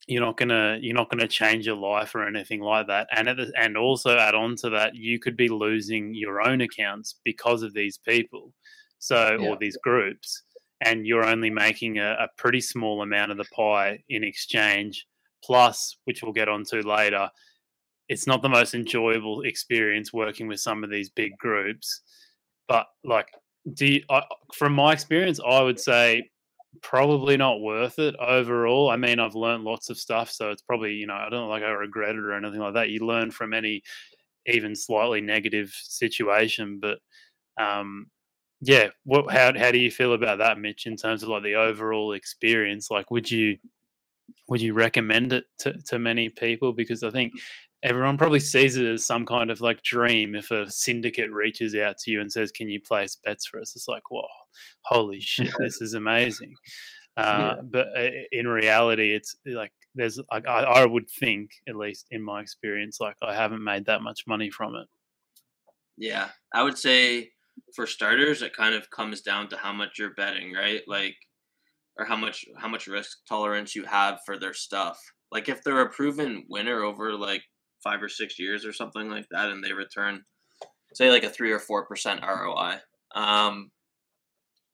[0.08, 3.08] you're not gonna you're not gonna change your life or anything like that.
[3.16, 7.16] And the, and also add on to that, you could be losing your own accounts
[7.24, 8.54] because of these people,
[9.00, 9.48] so yeah.
[9.48, 10.44] or these groups,
[10.82, 15.06] and you're only making a, a pretty small amount of the pie in exchange.
[15.44, 17.30] Plus, which we'll get onto later,
[18.10, 22.02] it's not the most enjoyable experience working with some of these big groups.
[22.68, 23.28] But like,
[23.74, 26.30] do you, I, from my experience, I would say
[26.82, 28.90] probably not worth it overall.
[28.90, 31.64] I mean, I've learned lots of stuff, so it's probably you know I don't like
[31.64, 32.90] I regret it or anything like that.
[32.90, 33.84] You learn from any
[34.46, 37.00] even slightly negative situation, but
[37.60, 38.08] um,
[38.62, 40.86] yeah, what how how do you feel about that, Mitch?
[40.86, 43.58] In terms of like the overall experience, like would you
[44.48, 46.74] would you recommend it to, to many people?
[46.74, 47.34] Because I think
[47.86, 51.98] everyone probably sees it as some kind of like dream if a syndicate reaches out
[52.00, 53.76] to you and says can you place bets for us?
[53.76, 54.26] It's like whoa
[54.82, 56.54] holy shit this is amazing.
[57.18, 57.62] Uh, yeah.
[57.64, 62.22] but uh, in reality it's like there's like I, I would think at least in
[62.22, 64.88] my experience like i haven't made that much money from it.
[65.98, 67.30] Yeah i would say
[67.74, 70.82] for starters it kind of comes down to how much you're betting right?
[70.88, 71.16] Like
[71.98, 75.00] or how much how much risk tolerance you have for their stuff.
[75.32, 77.44] Like if they're a proven winner over like
[77.86, 80.26] five or six years or something like that, and they return,
[80.94, 82.80] say, like a three or four percent ROI.
[83.16, 83.72] Um,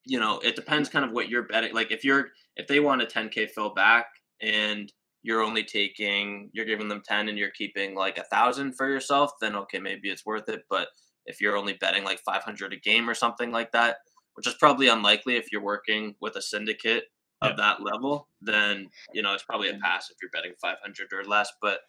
[0.06, 1.74] you know, it depends kind of what you're betting.
[1.74, 4.08] Like if you're if they want a 10k fill back
[4.42, 4.92] and
[5.24, 9.32] you're only taking you're giving them 10 and you're keeping like a thousand for yourself,
[9.42, 10.64] then okay, maybe it's worth it.
[10.70, 10.88] But
[11.26, 13.98] if you're only betting like 500 a game or something like that,
[14.34, 17.06] which is probably unlikely if you're working with a syndicate
[17.42, 17.56] of yeah.
[17.58, 21.52] that level, then you know it's probably a pass if you're betting 500 or less.
[21.62, 21.82] But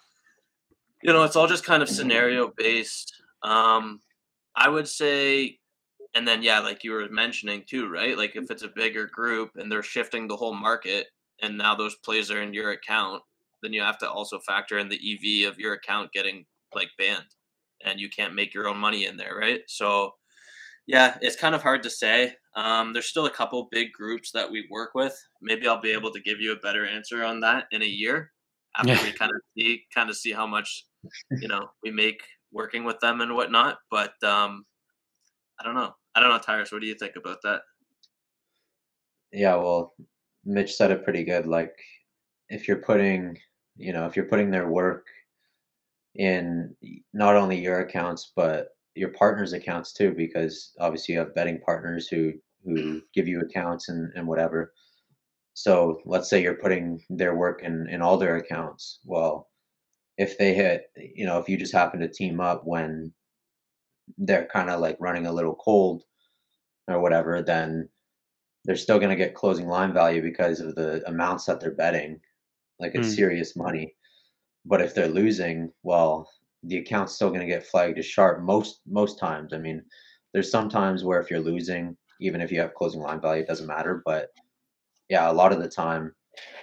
[1.03, 3.12] you know, it's all just kind of scenario based.
[3.42, 4.00] Um,
[4.55, 5.59] I would say,
[6.14, 8.16] and then yeah, like you were mentioning too, right?
[8.16, 11.07] Like if it's a bigger group and they're shifting the whole market,
[11.40, 13.22] and now those plays are in your account,
[13.62, 16.44] then you have to also factor in the EV of your account getting
[16.74, 17.24] like banned,
[17.84, 19.61] and you can't make your own money in there, right?
[19.66, 20.14] So,
[20.86, 22.34] yeah, it's kind of hard to say.
[22.55, 25.18] Um, there's still a couple big groups that we work with.
[25.40, 28.30] Maybe I'll be able to give you a better answer on that in a year
[28.76, 29.03] after yeah.
[29.05, 30.86] we kind of see kind of see how much
[31.40, 32.22] you know we make
[32.53, 33.78] working with them and whatnot.
[33.90, 34.64] But um,
[35.61, 35.94] I don't know.
[36.14, 36.72] I don't know, Tyrus.
[36.72, 37.62] What do you think about that?
[39.32, 39.94] Yeah, well,
[40.44, 41.46] Mitch said it pretty good.
[41.46, 41.74] Like,
[42.50, 43.38] if you're putting,
[43.76, 45.07] you know, if you're putting their work
[46.16, 46.76] in
[47.14, 52.09] not only your accounts but your partners' accounts too, because obviously you have betting partners
[52.09, 52.32] who
[52.64, 54.74] who give you accounts and and whatever.
[55.55, 59.00] So let's say you're putting their work in in all their accounts.
[59.05, 59.48] Well,
[60.18, 63.12] if they hit, you know, if you just happen to team up when
[64.18, 66.02] they're kind of like running a little cold
[66.88, 67.88] or whatever, then
[68.64, 72.20] they're still going to get closing line value because of the amounts that they're betting.
[72.78, 73.16] Like it's mm.
[73.16, 73.94] serious money.
[74.64, 76.28] But if they're losing, well,
[76.62, 79.52] the account's still going to get flagged as sharp most most times.
[79.52, 79.82] I mean,
[80.32, 83.48] there's some times where if you're losing, even if you have closing line value, it
[83.48, 84.02] doesn't matter.
[84.04, 84.28] But
[85.08, 86.14] yeah, a lot of the time,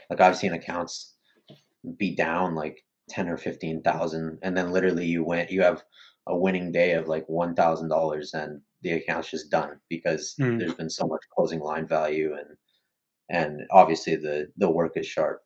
[0.10, 1.16] like I've seen accounts
[1.98, 5.84] be down like 10 or 15,000 and then literally you went you have
[6.28, 10.60] a winning day of like $1,000 and the account's just done because mm.
[10.60, 12.56] there's been so much closing line value and
[13.30, 15.42] and obviously the the work is sharp.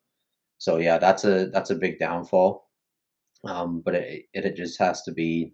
[0.58, 2.70] So yeah, that's a that's a big downfall.
[3.46, 5.54] Um, but it, it just has to be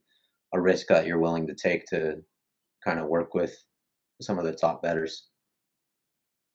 [0.54, 2.18] a risk that you're willing to take to
[2.84, 3.56] kind of work with
[4.22, 5.28] some of the top betters.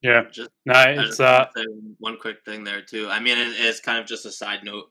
[0.03, 1.47] Yeah, just no, it's uh
[1.99, 3.09] one quick thing there too.
[3.11, 4.87] I mean, it, it's kind of just a side note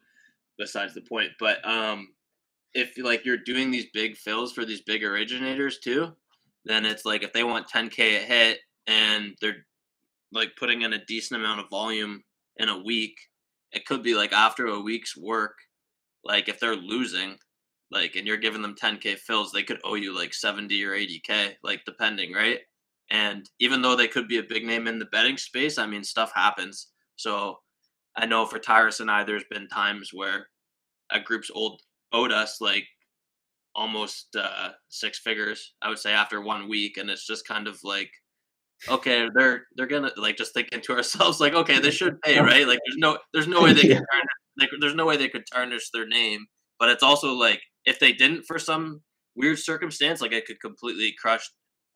[0.63, 1.31] besides the point.
[1.39, 2.07] But um,
[2.73, 6.13] if like you're doing these big fills for these big originators too,
[6.65, 9.65] then it's like if they want 10k a hit and they're
[10.31, 12.23] like putting in a decent amount of volume
[12.57, 13.17] in a week,
[13.73, 15.55] it could be like after a week's work,
[16.23, 17.37] like if they're losing,
[17.91, 21.55] like and you're giving them 10k fills, they could owe you like 70 or 80k,
[21.61, 22.59] like depending, right?
[23.11, 26.03] And even though they could be a big name in the betting space, I mean
[26.03, 26.87] stuff happens.
[27.17, 27.57] So
[28.15, 30.47] I know for Tyrus and I, there's been times where
[31.11, 31.81] a group's old
[32.11, 32.85] owed us like
[33.75, 35.73] almost uh, six figures.
[35.81, 38.11] I would say after one week, and it's just kind of like,
[38.89, 42.67] okay, they're they're gonna like just thinking to ourselves like, okay, they should pay, right?
[42.67, 44.23] Like, there's no there's no way they could turn
[44.59, 46.45] like, there's no way they could tarnish their name,
[46.79, 49.01] but it's also like if they didn't for some
[49.35, 51.49] weird circumstance, like it could completely crush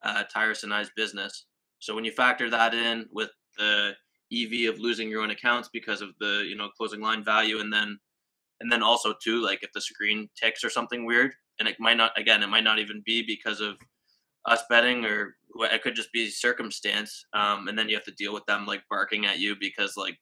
[0.04, 1.46] uh, Tyrus and I's business.
[1.80, 3.94] So when you factor that in with the
[4.34, 7.72] EV of losing your own accounts because of the you know closing line value, and
[7.72, 8.00] then
[8.62, 11.98] and then also too like if the screen ticks or something weird, and it might
[11.98, 13.78] not again it might not even be because of
[14.46, 18.34] us betting or it could just be circumstance, um, and then you have to deal
[18.34, 20.18] with them like barking at you because like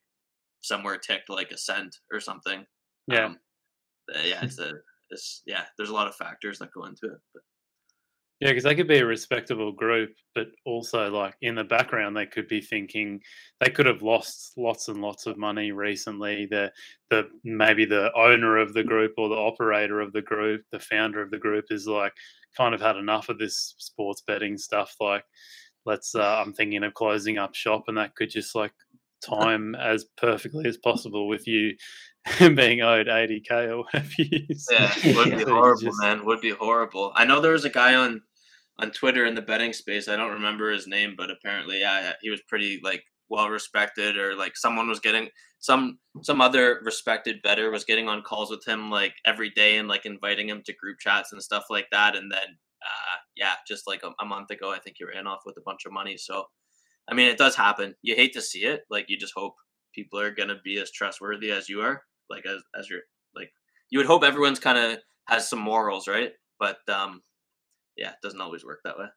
[0.61, 2.65] somewhere ticked like a cent or something.
[3.07, 3.39] Yeah, um,
[4.23, 4.71] yeah, it's a
[5.11, 5.65] it's yeah.
[5.77, 7.43] There's a lot of factors that go into it, but.
[8.45, 12.27] Yeah, because they could be a respectable group, but also like in the background, they
[12.27, 13.19] could be thinking
[13.59, 16.45] they could have lost lots and lots of money recently.
[16.45, 16.71] The
[17.09, 21.23] the maybe the owner of the group or the operator of the group, the founder
[21.23, 22.13] of the group, is like
[22.55, 24.93] kind of had enough of this sports betting stuff.
[24.99, 25.23] Like,
[25.87, 28.73] let's uh, I'm thinking of closing up shop, and that could just like
[29.25, 31.75] time as perfectly as possible with you
[32.39, 34.45] being owed 80k or whatever you.
[34.69, 35.97] Yeah, would be horrible, just...
[35.99, 36.23] man.
[36.25, 37.11] Would be horrible.
[37.15, 38.21] I know there was a guy on
[38.79, 40.07] on Twitter in the betting space.
[40.07, 44.35] I don't remember his name, but apparently, yeah, he was pretty like well respected, or
[44.35, 48.91] like someone was getting some some other respected better was getting on calls with him
[48.91, 52.15] like every day and like inviting him to group chats and stuff like that.
[52.15, 55.41] And then, uh, yeah, just like a, a month ago, I think he ran off
[55.45, 56.17] with a bunch of money.
[56.17, 56.45] So,
[57.09, 57.95] I mean, it does happen.
[58.01, 58.81] You hate to see it.
[58.89, 59.55] Like you just hope
[59.93, 63.01] people are gonna be as trustworthy as you are like as as your
[63.35, 63.51] like
[63.89, 66.31] you would hope everyone's kind of has some morals, right?
[66.59, 67.21] But um,
[67.95, 69.07] yeah, it doesn't always work that way.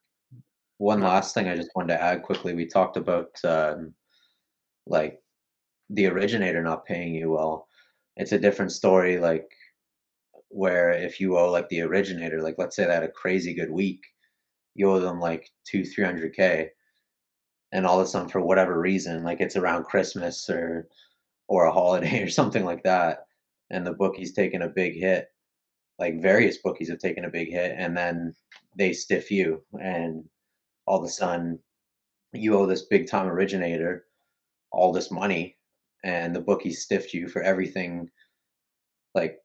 [0.77, 2.53] One last thing I just wanted to add quickly.
[2.53, 3.93] We talked about um,
[4.87, 5.19] like
[5.89, 7.67] the originator not paying you well.
[8.15, 9.19] It's a different story.
[9.19, 9.49] Like
[10.49, 13.71] where if you owe like the originator, like let's say they had a crazy good
[13.71, 14.01] week,
[14.75, 16.69] you owe them like two, three hundred K.
[17.71, 20.87] And all of a sudden for whatever reason, like it's around Christmas or
[21.47, 23.25] or a holiday or something like that,
[23.69, 25.27] and the bookie's taking a big hit,
[25.99, 28.33] like various bookies have taken a big hit, and then
[28.75, 30.23] they stiff you, and
[30.85, 31.59] all of a sudden
[32.33, 34.05] you owe this big time originator
[34.71, 35.57] all this money,
[36.03, 38.09] and the bookie stiffed you for everything,
[39.15, 39.39] like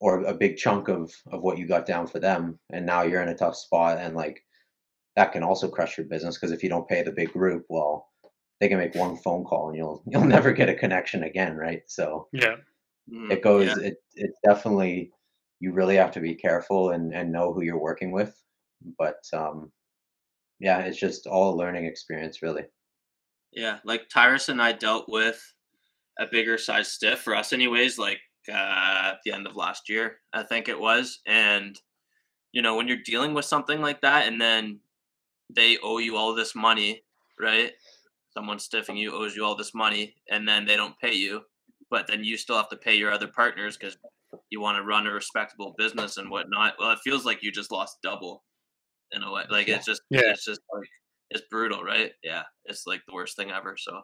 [0.00, 3.22] or a big chunk of of what you got down for them, and now you're
[3.22, 4.44] in a tough spot, and like
[5.16, 8.08] that can also crush your business because if you don't pay the big group, well,
[8.60, 11.82] they can make one phone call and you'll you'll never get a connection again, right?
[11.86, 12.56] So yeah,
[13.12, 13.66] mm, it goes.
[13.66, 13.88] Yeah.
[13.88, 15.10] It it's definitely
[15.60, 18.34] you really have to be careful and and know who you're working with.
[18.98, 19.70] But um,
[20.58, 22.64] yeah, it's just all a learning experience, really.
[23.52, 25.40] Yeah, like Tyrus and I dealt with
[26.18, 27.98] a bigger size stiff for us, anyways.
[27.98, 31.78] Like uh, at the end of last year, I think it was, and
[32.52, 34.80] you know when you're dealing with something like that, and then
[35.54, 37.02] they owe you all this money,
[37.38, 37.72] right?
[38.32, 41.42] someone stiffing you owes you all this money and then they don't pay you
[41.90, 43.96] but then you still have to pay your other partners because
[44.50, 47.72] you want to run a respectable business and whatnot well it feels like you just
[47.72, 48.44] lost double
[49.12, 50.20] in a way like it's just yeah.
[50.24, 50.88] it's just like
[51.30, 52.12] it's brutal right?
[52.22, 54.00] Yeah it's like the worst thing ever so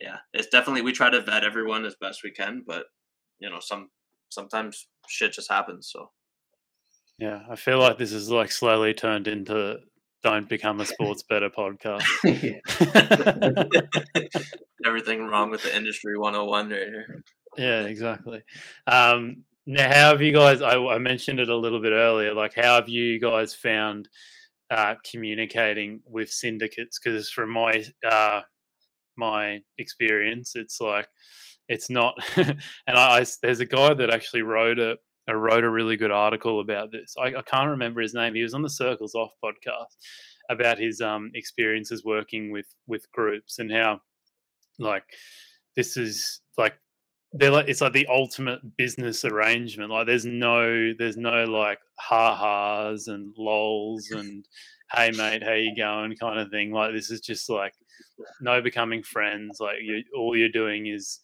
[0.00, 2.84] yeah it's definitely we try to vet everyone as best we can but
[3.38, 3.88] you know some
[4.30, 6.10] sometimes shit just happens so.
[7.18, 9.80] Yeah i feel like this is like slowly turned into
[10.22, 12.04] don't become a sports better podcast.
[14.84, 17.22] Everything wrong with the industry 101 right here.
[17.56, 18.42] Yeah, exactly.
[18.86, 20.62] Um, now, how have you guys?
[20.62, 22.34] I, I, mentioned it a little bit earlier.
[22.34, 24.08] Like, how have you guys found
[24.70, 26.98] uh, communicating with syndicates?
[26.98, 28.40] Because from my uh,
[29.16, 31.08] my experience, it's like
[31.68, 32.14] it's not.
[32.36, 32.56] and
[32.88, 34.96] I, I, there's a guy that actually wrote a
[35.28, 37.14] wrote a really good article about this.
[37.18, 38.34] I, I, can't remember his name.
[38.34, 39.96] He was on the Circles Off podcast
[40.48, 44.00] about his um, experiences working with with groups and how
[44.78, 45.04] like
[45.76, 46.74] this is like
[47.32, 49.90] they're like it's like the ultimate business arrangement.
[49.90, 54.46] Like there's no there's no like ha ha's and lols and
[54.92, 56.72] hey mate how you going kind of thing.
[56.72, 57.74] Like this is just like
[58.40, 59.58] no becoming friends.
[59.60, 61.20] Like you all you're doing is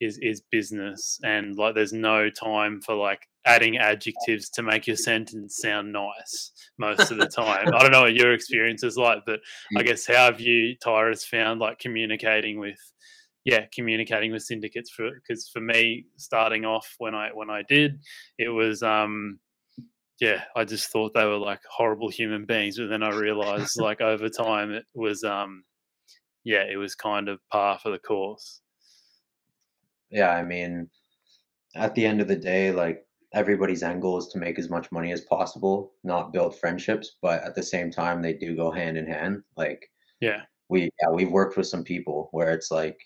[0.00, 4.96] is is business and like there's no time for like adding adjectives to make your
[4.96, 7.68] sentence sound nice most of the time.
[7.74, 9.40] I don't know what your experience is like, but
[9.76, 12.78] I guess how have you, Tyrus, found like communicating with,
[13.44, 18.00] yeah, communicating with syndicates for because for me, starting off when I when I did,
[18.38, 19.38] it was um
[20.20, 24.00] yeah, I just thought they were like horrible human beings, but then I realized like
[24.00, 25.64] over time it was um
[26.44, 28.60] yeah, it was kind of par for the course.
[30.10, 30.88] Yeah, I mean,
[31.74, 34.92] at the end of the day, like everybody's end goal is to make as much
[34.92, 38.96] money as possible, not build friendships, but at the same time they do go hand
[38.96, 39.42] in hand.
[39.56, 39.90] Like
[40.20, 40.42] yeah.
[40.70, 42.98] We yeah, we've worked with some people where it's like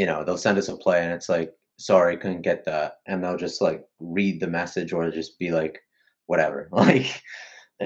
[0.00, 3.22] you know, they'll send us a play and it's like sorry, couldn't get that, and
[3.24, 5.78] they'll just like read the message or just be like,
[6.26, 7.22] whatever, like.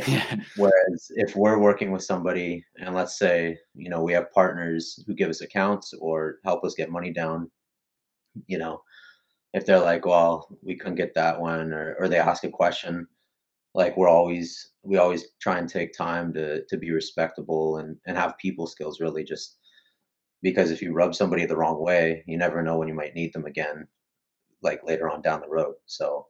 [0.09, 0.37] Yeah.
[0.57, 5.15] Whereas if we're working with somebody and let's say, you know, we have partners who
[5.15, 7.49] give us accounts or help us get money down,
[8.49, 8.83] you know,
[9.53, 13.07] if they're like, well, we couldn't get that one or, or they ask a question,
[13.75, 18.17] like we're always we always try and take time to to be respectable and and
[18.17, 19.59] have people skills really just
[20.45, 23.33] because if you rub somebody the wrong way, you never know when you might need
[23.33, 23.89] them again,
[24.63, 25.75] like later on down the road.
[25.87, 26.27] So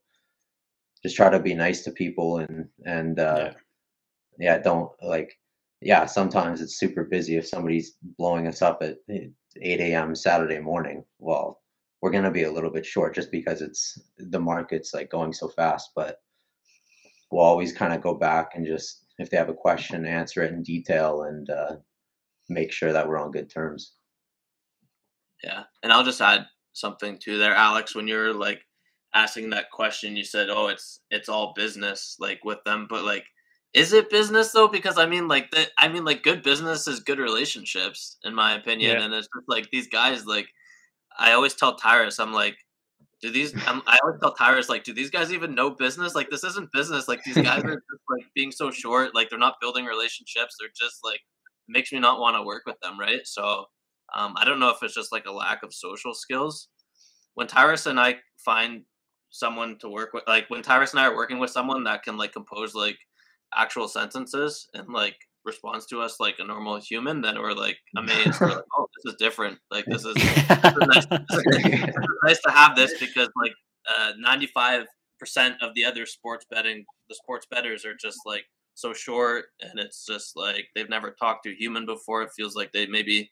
[1.03, 3.51] just try to be nice to people and and uh
[4.39, 5.37] yeah, don't like
[5.81, 9.33] yeah sometimes it's super busy if somebody's blowing us up at 8
[9.81, 11.05] a.m saturday morning.
[11.19, 11.61] Well
[12.01, 15.33] we're going to be a little bit short just because it's the market's like going
[15.33, 16.19] so fast but
[17.31, 20.53] we'll always kind of go back and just if they have a question answer it
[20.53, 21.77] in detail and uh,
[22.49, 23.95] make sure that we're on good terms
[25.43, 27.95] Yeah, and I'll just add something to there, Alex.
[27.95, 28.63] When you're like
[29.15, 33.25] asking that question, you said, "Oh, it's it's all business," like with them, but like,
[33.75, 34.69] is it business though?
[34.69, 38.55] Because I mean, like the, I mean, like good business is good relationships, in my
[38.55, 39.05] opinion, Yeah.
[39.05, 40.25] and it's just like these guys.
[40.27, 40.49] Like,
[41.19, 42.57] I always tell Tyrus, I'm like.
[43.23, 43.55] Do these?
[43.67, 46.15] I'm, I always tell Tyrus, like, do these guys even know business?
[46.15, 47.09] Like, this isn't business.
[47.09, 49.15] Like, these guys are just like being so short.
[49.15, 50.57] Like, they're not building relationships.
[50.61, 51.17] They're just like,
[51.69, 53.21] it makes me not want to work with them, right?
[53.25, 53.65] So,
[54.15, 56.69] um, I don't know if it's just like a lack of social skills.
[57.35, 58.83] When Tyrus and I find
[59.31, 62.17] someone to work with, like when Tyrus and I are working with someone that can
[62.17, 62.99] like compose like
[63.55, 68.41] actual sentences and like responds to us like a normal human, then we're like amazed.
[68.41, 69.59] we're like, oh, this is different.
[69.71, 71.07] Like this is, this is nice.
[71.11, 71.95] this is
[72.25, 73.53] nice to have this because like
[74.55, 74.87] five
[75.19, 78.45] percent of the other sports betting, the sports betters are just like
[78.75, 82.23] so short, and it's just like they've never talked to a human before.
[82.23, 83.31] It feels like they maybe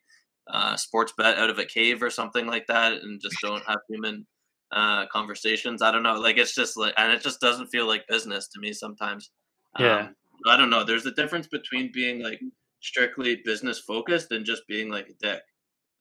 [0.49, 3.79] uh, sports bet out of a cave or something like that, and just don't have
[3.89, 4.27] human
[4.73, 5.83] uh, conversations.
[5.83, 6.15] I don't know.
[6.15, 9.31] Like it's just like, and it just doesn't feel like business to me sometimes.
[9.79, 9.99] Yeah.
[10.01, 10.17] Um,
[10.47, 10.85] I don't know.
[10.85, 12.41] There's a difference between being like
[12.81, 15.43] strictly business focused and just being like a dick,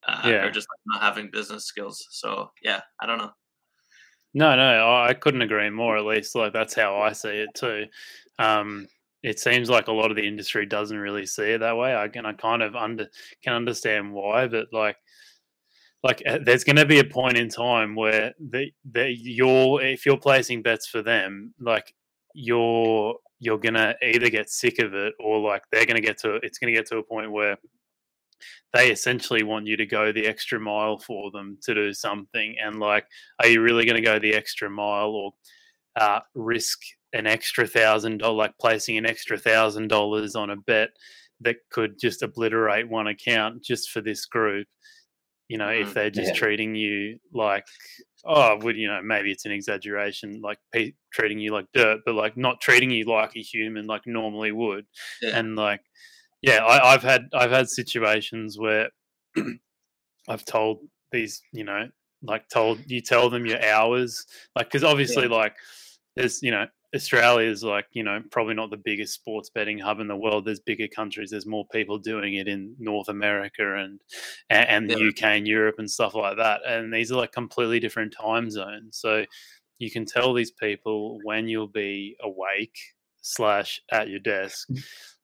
[0.07, 0.45] uh, Yeah.
[0.45, 2.05] or just like, not having business skills.
[2.11, 3.31] So yeah, I don't know.
[4.33, 5.97] No, no, I I couldn't agree more.
[5.97, 7.85] At least, like that's how I see it too.
[8.39, 8.87] Um,
[9.24, 11.95] it seems like a lot of the industry doesn't really see it that way.
[11.95, 13.07] I can, I kind of under
[13.43, 14.97] can understand why, but like,
[16.03, 20.05] like uh, there's going to be a point in time where the that you're if
[20.05, 21.93] you're placing bets for them, like
[22.34, 26.57] you're you're gonna either get sick of it or like they're gonna get to it's
[26.59, 27.57] gonna get to a point where
[28.74, 32.80] they essentially want you to go the extra mile for them to do something and
[32.80, 33.05] like
[33.39, 35.32] are you really going to go the extra mile or
[35.97, 36.80] uh, risk
[37.14, 40.89] an extra thousand dollar like placing an extra thousand dollars on a bet
[41.41, 44.68] that could just obliterate one account just for this group
[45.49, 45.93] you know if Mhm.
[45.93, 46.39] they're just Yeah.
[46.39, 47.66] treating you like
[48.24, 52.16] oh would you know maybe it's an exaggeration like pe- treating you like dirt but
[52.16, 54.86] like not treating you like a human like normally would
[55.22, 55.38] Yeah.
[55.38, 55.82] and like
[56.41, 58.89] yeah I, i've had i've had situations where
[60.30, 60.80] i've told
[61.12, 61.89] these you know
[62.24, 65.55] like told you tell them your hours like because obviously like
[66.16, 69.99] there's you know australia is like you know probably not the biggest sports betting hub
[69.99, 70.45] in the world.
[70.45, 71.31] There's bigger countries.
[71.31, 73.99] There's more people doing it in north america and
[74.49, 75.09] and, and the Yeah.
[75.09, 76.61] uk and europe and stuff like that.
[76.67, 78.97] And these are like completely different time zones.
[78.99, 79.25] So
[79.79, 82.77] you can tell these people when you'll be awake
[83.21, 84.67] slash at your desk.
[84.69, 84.83] Mm.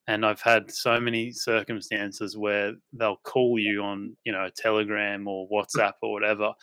[0.10, 5.48] And i've had so many circumstances where they'll call you on you know telegram or
[5.48, 5.52] mm.
[5.52, 6.54] whatsapp or whatever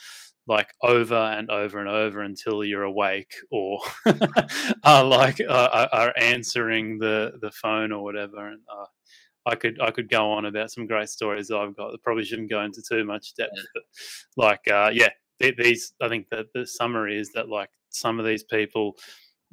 [0.47, 3.79] like over and over and over until you're awake or
[4.83, 8.85] are like uh, are- answering the the phone or whatever and uh,
[9.45, 11.93] I could I could go on about some great stories I've got.
[11.93, 13.83] I probably shouldn't go into too much depth, but
[14.37, 18.43] like uh, yeah, these I think that the summary is that like some of these
[18.43, 18.95] people,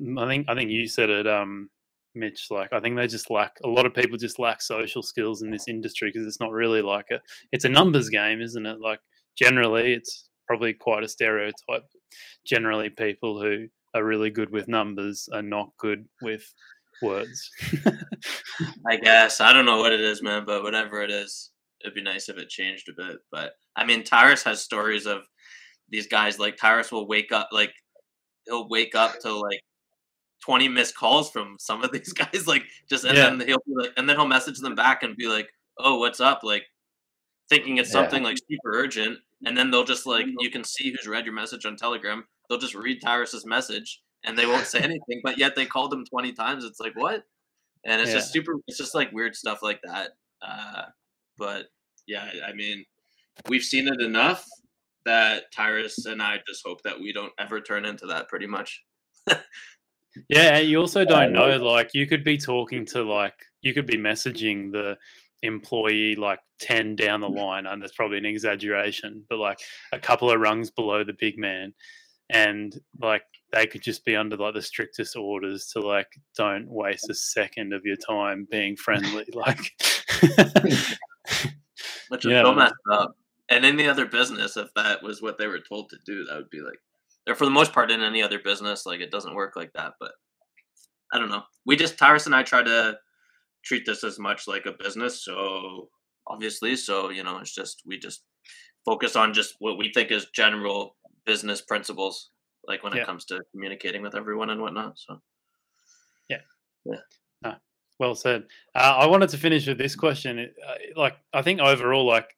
[0.00, 1.68] mm, I think I think you said it, um,
[2.14, 2.46] Mitch.
[2.50, 5.50] Like I think they just lack a lot of people just lack social skills in
[5.50, 7.20] this industry because it's not really like a
[7.52, 8.80] it's a numbers game, isn't it?
[8.80, 9.00] Like
[9.36, 11.86] generally, it's probably quite a stereotype.
[12.44, 16.44] Generally, people who are really good with numbers are not good with
[17.00, 17.50] words.
[18.86, 22.02] I guess I don't know what it is, man, but whatever it is, it'd be
[22.02, 23.16] nice if it changed a bit.
[23.30, 25.22] But I mean, Tyrus has stories of
[25.88, 26.38] these guys.
[26.38, 27.72] Like Tyrus will wake up, like
[28.44, 29.60] he'll wake up to like
[30.44, 33.30] twenty missed calls from some of these guys, like just and Yeah.
[33.30, 35.48] then he'll be like, and then he'll message them back and be like,
[35.78, 36.64] "Oh, what's up?" Like
[37.48, 38.02] thinking it's Yeah.
[38.02, 41.34] something like super urgent, and then they'll just like you can see who's read your
[41.34, 42.24] message on Telegram.
[42.48, 46.04] They'll just read Tyrus's message and they won't say anything, but yet they called him
[46.04, 46.64] twenty times.
[46.64, 47.24] It's like what?
[47.84, 50.84] and it's just super it's just like weird stuff like that uh
[51.36, 51.66] but
[52.06, 52.84] yeah i mean
[53.48, 54.46] we've seen it enough
[55.04, 58.28] that Tyrus and I just hope that we don't ever turn into that.
[58.28, 58.82] Pretty much.
[60.28, 61.56] Yeah, and you also don't know.
[61.56, 64.96] Like, you could be talking to like you could be messaging the
[65.42, 67.36] employee like ten down the mm.
[67.36, 69.58] line, and that's probably an exaggeration, but like
[69.92, 71.74] a couple of rungs below the big man,
[72.30, 73.22] and like
[73.52, 77.72] they could just be under like the strictest orders to like don't waste a second
[77.72, 79.26] of your time being friendly.
[79.34, 79.58] Like,
[82.08, 82.42] Which is Yeah.
[82.42, 83.16] so messed up.
[83.48, 86.50] And any other business, if that was what they were told to do, that would
[86.50, 86.78] be like,
[87.28, 89.94] or for the most part, in any other business, like it doesn't work like that.
[90.00, 90.12] But
[91.12, 91.42] I don't know.
[91.66, 92.98] We just Tyrus and I try to
[93.64, 95.24] treat this as much like a business.
[95.24, 95.88] So
[96.26, 98.24] obviously, so you know, it's just we just
[98.84, 102.30] focus on just what we think is general business principles,
[102.66, 103.02] like when Yeah.
[103.02, 104.98] it comes to communicating with everyone and whatnot.
[104.98, 105.20] So
[106.28, 106.40] yeah,
[106.84, 107.00] yeah.
[107.42, 107.54] No,
[107.98, 108.44] Well said.
[108.74, 110.38] Uh, I wanted to finish with this question.
[110.38, 112.36] It- uh, Like, I think overall, like,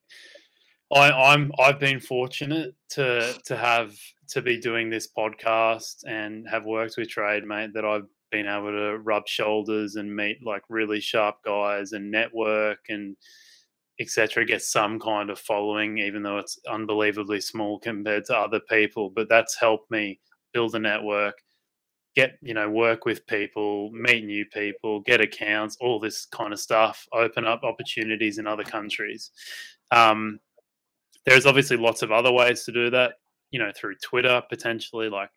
[0.94, 3.96] I, I'm I've been fortunate to to have
[4.28, 8.98] to be doing this podcast and have worked with TradeMate that I've been able to
[8.98, 13.16] rub shoulders and meet like really sharp guys and network and
[14.00, 14.44] etc.
[14.44, 19.10] Get some kind of following, even though it's unbelievably small compared to other people.
[19.14, 20.18] But that's helped me
[20.52, 21.34] build a network
[22.14, 26.60] get you know work with people meet new people get accounts all this kind of
[26.60, 29.32] stuff open up opportunities in other countries
[29.90, 30.38] um,
[31.26, 33.14] there's obviously lots of other ways to do that
[33.50, 35.30] you know through twitter potentially like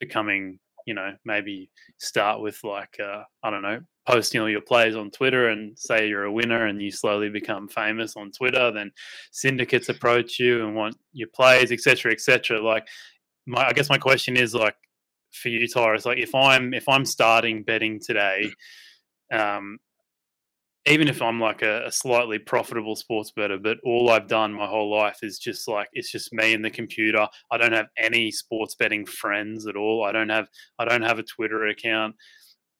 [0.00, 0.58] becoming
[0.88, 5.10] you know maybe start with like uh, i don't know posting all your plays on
[5.10, 8.90] twitter and say you're a winner and you slowly become famous on twitter then
[9.30, 12.86] syndicates approach you and want your plays etc etc like
[13.46, 14.76] my i guess my question is like
[15.32, 18.50] for you, Tyrus, like if I'm if I'm starting betting today,
[19.32, 19.78] um,
[20.86, 24.66] even if I'm like a, a slightly profitable sports better, but all I've done my
[24.66, 27.26] whole life is just like it's just me and the computer.
[27.50, 30.04] I don't have any sports betting friends at all.
[30.04, 30.48] I don't have
[30.78, 32.14] I don't have a Twitter account.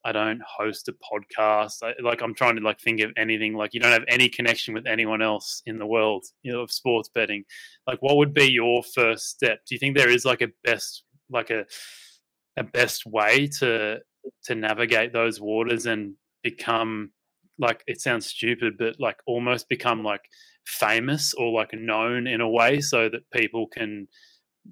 [0.05, 1.83] I don't host a podcast.
[1.83, 3.55] I, like I'm trying to like think of anything.
[3.55, 6.73] Like you don't have any connection with anyone else in the world, you know, of
[6.73, 7.45] sports betting.
[7.87, 9.61] Like what would be your first step?
[9.67, 11.67] Do you think there is like a best like a
[12.57, 13.99] a best way to
[14.45, 17.11] to navigate those waters and become
[17.59, 20.23] like it sounds stupid but like almost become like
[20.67, 24.07] famous or like known in a way so that people can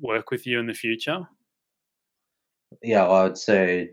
[0.01, 1.21] work with you in the future
[2.83, 3.91] Yeah, well, I would say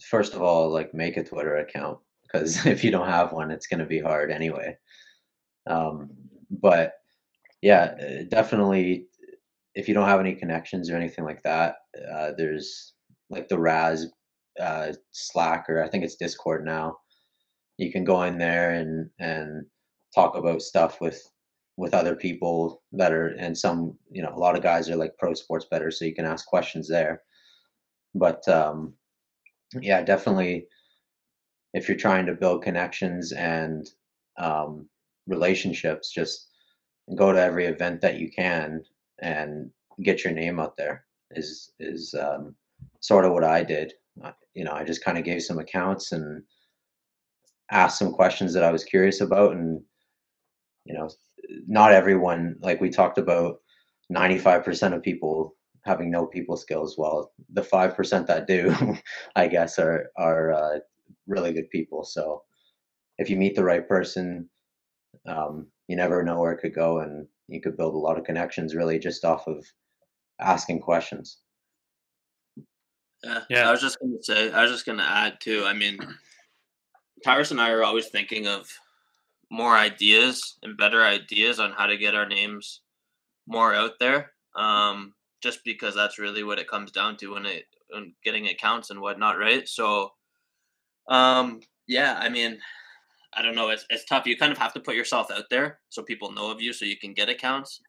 [0.00, 3.66] first of all, like make a Twitter account because if you don't have one, it's
[3.66, 4.76] going to be hard anyway.
[5.66, 6.10] Um,
[6.50, 6.94] but
[7.62, 9.06] yeah, uh, definitely,
[9.74, 11.76] if you don't have any connections or anything like that,
[12.12, 12.92] uh, there's
[13.30, 14.06] like the Raz
[14.60, 16.98] uh, Slack or I think it's Discord now.
[17.78, 19.66] You can go in there and and
[20.14, 21.28] talk about stuff with
[21.76, 25.16] with other people that are and some you know a lot of guys are like
[25.18, 27.22] pro sports better so you can ask questions there.
[28.14, 28.94] But um,
[29.80, 30.68] yeah, definitely,
[31.72, 33.88] if you're trying to build connections and
[34.38, 34.88] um,
[35.26, 36.48] relationships, just
[37.16, 38.82] go to every event that you can
[39.20, 39.70] and
[40.02, 41.04] get your name out there.
[41.32, 42.54] Is is um,
[43.00, 43.94] sort of what I did.
[44.54, 46.42] You know, I just kind of gave some accounts and
[47.70, 49.80] asked some questions that I was curious about, and
[50.84, 51.08] you know,
[51.66, 53.56] not everyone like we talked about.
[54.10, 56.96] Ninety-five percent of people having no people skills.
[56.98, 58.74] Well, the five percent that do,
[59.36, 60.78] I guess, are are uh,
[61.26, 62.04] really good people.
[62.04, 62.42] So
[63.18, 64.48] if you meet the right person,
[65.26, 68.24] um, you never know where it could go, and you could build a lot of
[68.24, 69.64] connections really just off of
[70.40, 71.38] asking questions.
[73.22, 73.68] Yeah, Yeah.
[73.68, 75.64] I was just gonna say, I was just gonna add too.
[75.64, 75.98] I mean,
[77.24, 78.68] Tyrus and I are always thinking of
[79.50, 82.82] more ideas and better ideas on how to get our names
[83.46, 84.32] more out there.
[84.56, 88.90] Um, just because that's really what it comes down to when it when getting accounts
[88.90, 89.68] and whatnot, right?
[89.68, 90.10] So,
[91.08, 92.58] um, yeah, I mean,
[93.34, 93.70] I don't know.
[93.70, 94.26] It's it's tough.
[94.26, 96.84] You kind of have to put yourself out there so people know of you, so
[96.84, 97.80] you can get accounts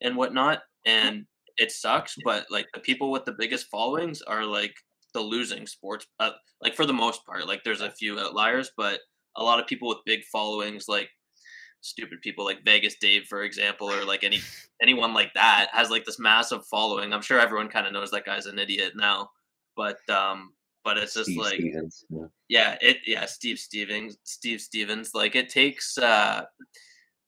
[0.00, 0.60] and whatnot.
[0.84, 1.26] And
[1.58, 4.74] it sucks, but like the people with the biggest followings are like
[5.10, 6.06] the losing sports.
[6.18, 6.30] Uh,
[6.60, 9.00] like for the most part, like there's a few outliers, but
[9.36, 11.08] a lot of people with big followings, like
[11.80, 14.40] stupid people like Vegas Dave, for example, or like any
[14.82, 17.12] anyone like that has like this massive following.
[17.12, 19.30] I'm sure everyone kind of knows that guy's an idiot now,
[19.76, 20.52] but um,
[20.84, 22.04] but it's just Steve like Stevens.
[22.08, 22.26] yeah.
[22.48, 26.42] yeah it yeah steve stevens steve stevens like it takes uh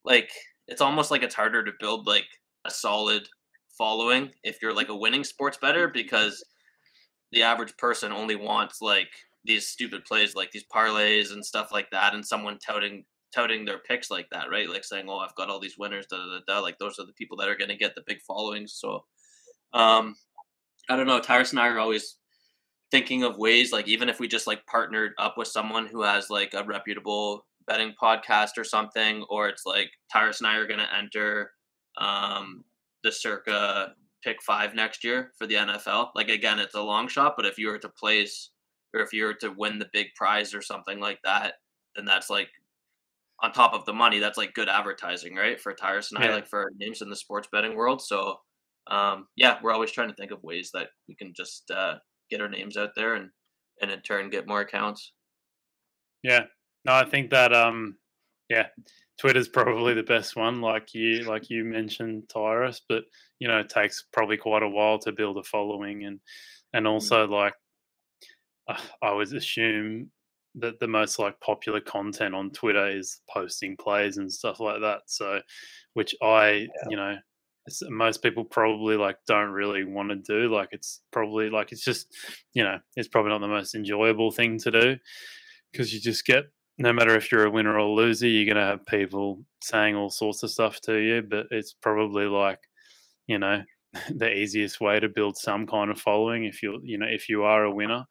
[0.05, 0.31] like
[0.69, 2.27] it's almost like it's harder to build like
[2.65, 3.29] a solid
[3.77, 6.43] following if you're like a winning sports better because
[7.33, 9.09] the average person only wants like
[9.45, 13.05] these stupid plays like these parlays and stuff like that and someone touting
[13.35, 14.69] touting their picks like that, right?
[14.69, 16.41] Like saying, "Oh, I've got all these winners." Da da da.
[16.47, 16.61] da.
[16.61, 18.75] Like those are the people that are going to get the big followings.
[18.75, 19.05] So,
[19.73, 20.15] um,
[20.89, 21.21] I don't know.
[21.21, 22.19] Tyrus and I are always
[22.91, 26.29] thinking of ways, like even if we just like partnered up with someone who has
[26.29, 30.81] like a reputable betting podcast or something, or it's like Tyrus and I are going
[30.81, 31.53] to enter
[31.99, 32.65] um,
[33.03, 36.11] the circa pick five next year for the NFL.
[36.15, 38.51] Like again, it's a long shot, but if you were to place
[38.95, 41.55] or if you were to win the big prize or something like that,
[41.97, 42.49] then that's like
[43.43, 44.19] on top of the money.
[44.19, 45.61] That's like good advertising, right?
[45.61, 48.01] For Tyrus and I, like for names in the sports betting world.
[48.03, 48.37] So
[48.89, 51.97] um, yeah, we're always trying to think of ways that we can just uh,
[52.31, 53.31] get our names out there and
[53.81, 55.13] and in turn get more accounts.
[56.23, 56.45] Yeah.
[56.85, 57.97] No, I think that um
[58.49, 58.67] yeah,
[59.19, 63.05] Twitter's probably the best one, like you like you mentioned, Tyrus, but
[63.39, 66.21] you know, it takes probably quite a while to build a following and
[66.73, 66.91] and mm.
[66.91, 67.55] also like
[68.69, 70.11] uh, I would assume
[70.57, 75.01] that the most like popular content on Twitter is posting plays and stuff like that.
[75.07, 75.41] So,
[75.95, 76.67] which I, yeah.
[76.91, 77.17] you know,
[77.89, 82.09] most people probably like don't really want to do like it's probably like it's just
[82.55, 84.97] you know it's probably not the most enjoyable thing to do
[85.71, 86.47] because you just get
[86.79, 89.95] no matter if you're a winner or a loser you're going to have people saying
[89.95, 92.59] all sorts of stuff to you but it's probably like
[93.27, 93.63] you know
[94.11, 97.43] the easiest way to build some kind of following if you're, you know if you
[97.45, 98.05] are a winner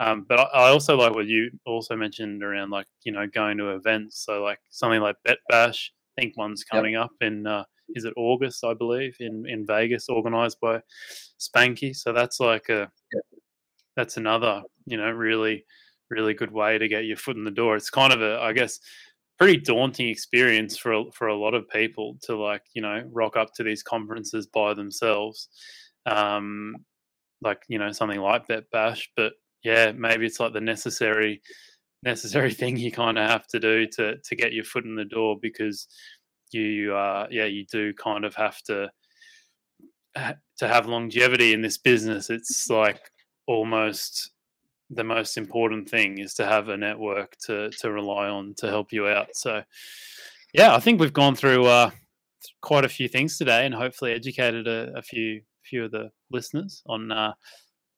[0.00, 3.58] um, but I, I also like what you also mentioned around like you know going
[3.58, 7.04] to events so like something like bet bash i think one's coming yep.
[7.04, 10.80] up in uh, is it August, I believe, in in Vegas, organized by
[11.38, 11.94] Spanky.
[11.94, 12.90] So that's like a
[13.96, 15.64] that's another you know really
[16.10, 17.76] really good way to get your foot in the door.
[17.76, 18.80] It's kind of a I guess
[19.38, 23.52] pretty daunting experience for for a lot of people to like you know rock up
[23.54, 25.48] to these conferences by themselves.
[26.06, 26.76] Um,
[27.42, 29.32] like you know something like Bet Bash, but
[29.62, 31.42] yeah, maybe it's like the necessary
[32.02, 35.04] necessary thing you kind of have to do to to get your foot in the
[35.04, 35.88] door because
[36.52, 38.90] you uh, yeah you do kind of have to
[40.14, 43.00] to have longevity in this business it's like
[43.48, 44.30] almost
[44.90, 48.92] the most important thing is to have a network to to rely on to help
[48.92, 49.62] you out so
[50.52, 51.90] yeah i think we've gone through uh,
[52.60, 56.82] quite a few things today and hopefully educated a, a few few of the listeners
[56.86, 57.32] on uh,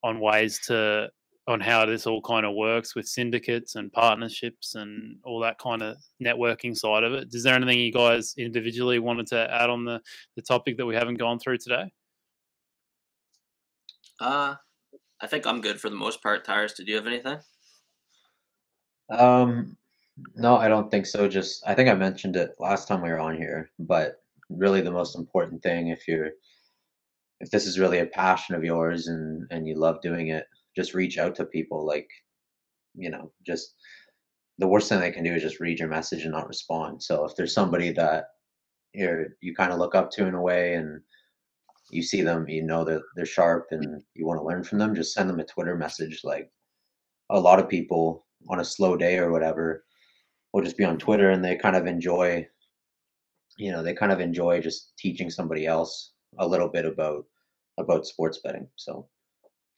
[0.04, 1.08] on ways to
[1.48, 5.80] on how this all kind of works with syndicates and partnerships and all that kind
[5.80, 7.28] of networking side of it.
[7.30, 10.00] Is there anything you guys individually wanted to add on the,
[10.34, 11.92] the topic that we haven't gone through today?
[14.18, 14.56] Uh,
[15.20, 16.44] I think I'm good for the most part.
[16.44, 17.38] Tyrus, did you have anything?
[19.10, 19.76] Um,
[20.34, 21.28] no, I don't think so.
[21.28, 24.90] Just I think I mentioned it last time we were on here, but really the
[24.90, 26.30] most important thing if you're
[27.40, 30.46] if this is really a passion of yours and and you love doing it
[30.76, 32.08] just reach out to people like
[32.94, 33.74] you know just
[34.58, 37.24] the worst thing they can do is just read your message and not respond so
[37.24, 38.26] if there's somebody that
[38.94, 41.00] you're you kind of look up to in a way and
[41.90, 44.94] you see them you know that they're sharp and you want to learn from them
[44.94, 46.50] just send them a twitter message like
[47.30, 49.84] a lot of people on a slow day or whatever
[50.52, 52.46] will just be on twitter and they kind of enjoy
[53.58, 57.24] you know they kind of enjoy just teaching somebody else a little bit about
[57.78, 59.08] about sports betting so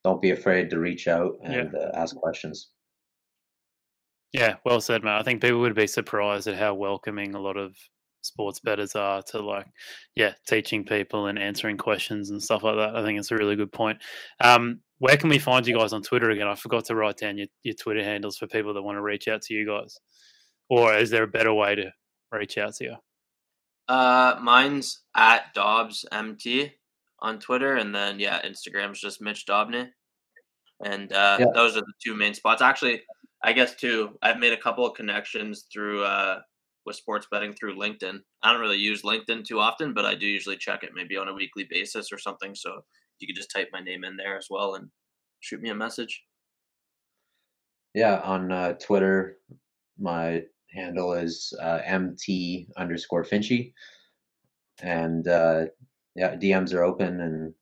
[0.04, 1.78] don't be afraid to reach out and yeah.
[1.78, 2.70] uh, ask questions.
[4.32, 5.20] Yeah, well said, Matt.
[5.20, 7.76] I think people would be surprised at how welcoming a lot of
[8.28, 9.66] sports bettors are to like,
[10.14, 12.96] yeah, teaching people and answering questions and stuff like that.
[12.96, 13.98] I think it's a really good point.
[14.40, 16.46] Um, where can we find you guys on Twitter again?
[16.46, 19.28] I forgot to write down your, your Twitter handles for people that want to reach
[19.28, 19.98] out to you guys.
[20.70, 21.92] Or is there a better way to
[22.30, 22.96] reach out to you?
[23.88, 26.72] Uh, mine's at Dobbs MT
[27.20, 29.88] on Twitter, and then yeah, Instagram's just Mitch Dobney,
[30.84, 31.46] and uh, yeah.
[31.54, 32.60] those are the two main spots.
[32.60, 33.02] Actually,
[33.42, 36.40] I guess too, I've made a couple of connections through uh,
[36.88, 38.18] with sports betting through LinkedIn.
[38.42, 41.28] I don't really use LinkedIn too often, but I do usually check it maybe on
[41.28, 42.54] a weekly basis or something.
[42.54, 42.80] So
[43.20, 44.88] you could just type my name in there as well and
[45.40, 46.24] shoot me a message.
[47.94, 49.36] Yeah, on uh, Twitter,
[49.98, 53.72] my handle is uh, mt underscore Finchy,
[54.82, 55.66] and uh,
[56.14, 57.54] yeah, DMs are open, and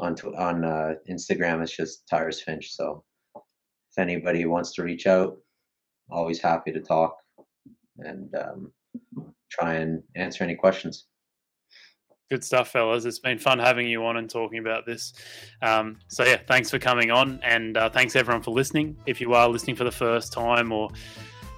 [0.00, 2.72] on on uh, Instagram it's just Tyrus Finch.
[2.74, 3.04] So
[3.36, 5.36] if anybody wants to reach out,
[6.10, 7.16] always happy to talk
[7.98, 8.72] and um,
[9.50, 11.06] try and answer any questions.
[12.30, 13.04] Good stuff, fellas.
[13.04, 15.12] It's been fun having you on and talking about this.
[15.60, 18.96] Um, so, yeah, thanks for coming on, and uh, thanks everyone for listening.
[19.06, 20.90] If you are listening for the first time or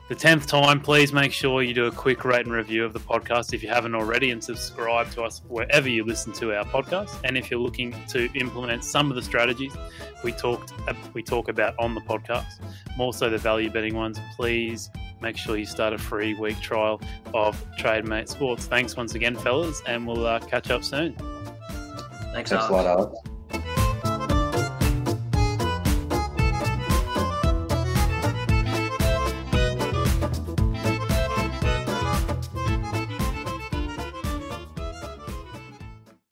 [0.08, 3.00] the 10th time, please make sure you do a quick rate and review of the
[3.00, 7.18] podcast if you haven't already and subscribe to us wherever you listen to our podcast.
[7.24, 9.72] And if you're looking to implement some of the strategies
[10.22, 10.72] we talked
[11.12, 12.60] we talk about on the podcast,
[12.96, 14.90] more so the value betting ones, please
[15.20, 17.00] make sure you start a free week trial
[17.34, 18.66] of TradeMate Sports.
[18.66, 21.14] Thanks once again, fellas, and we'll uh, catch up soon.
[22.32, 23.35] Thanks, Thanks a lot, Alex.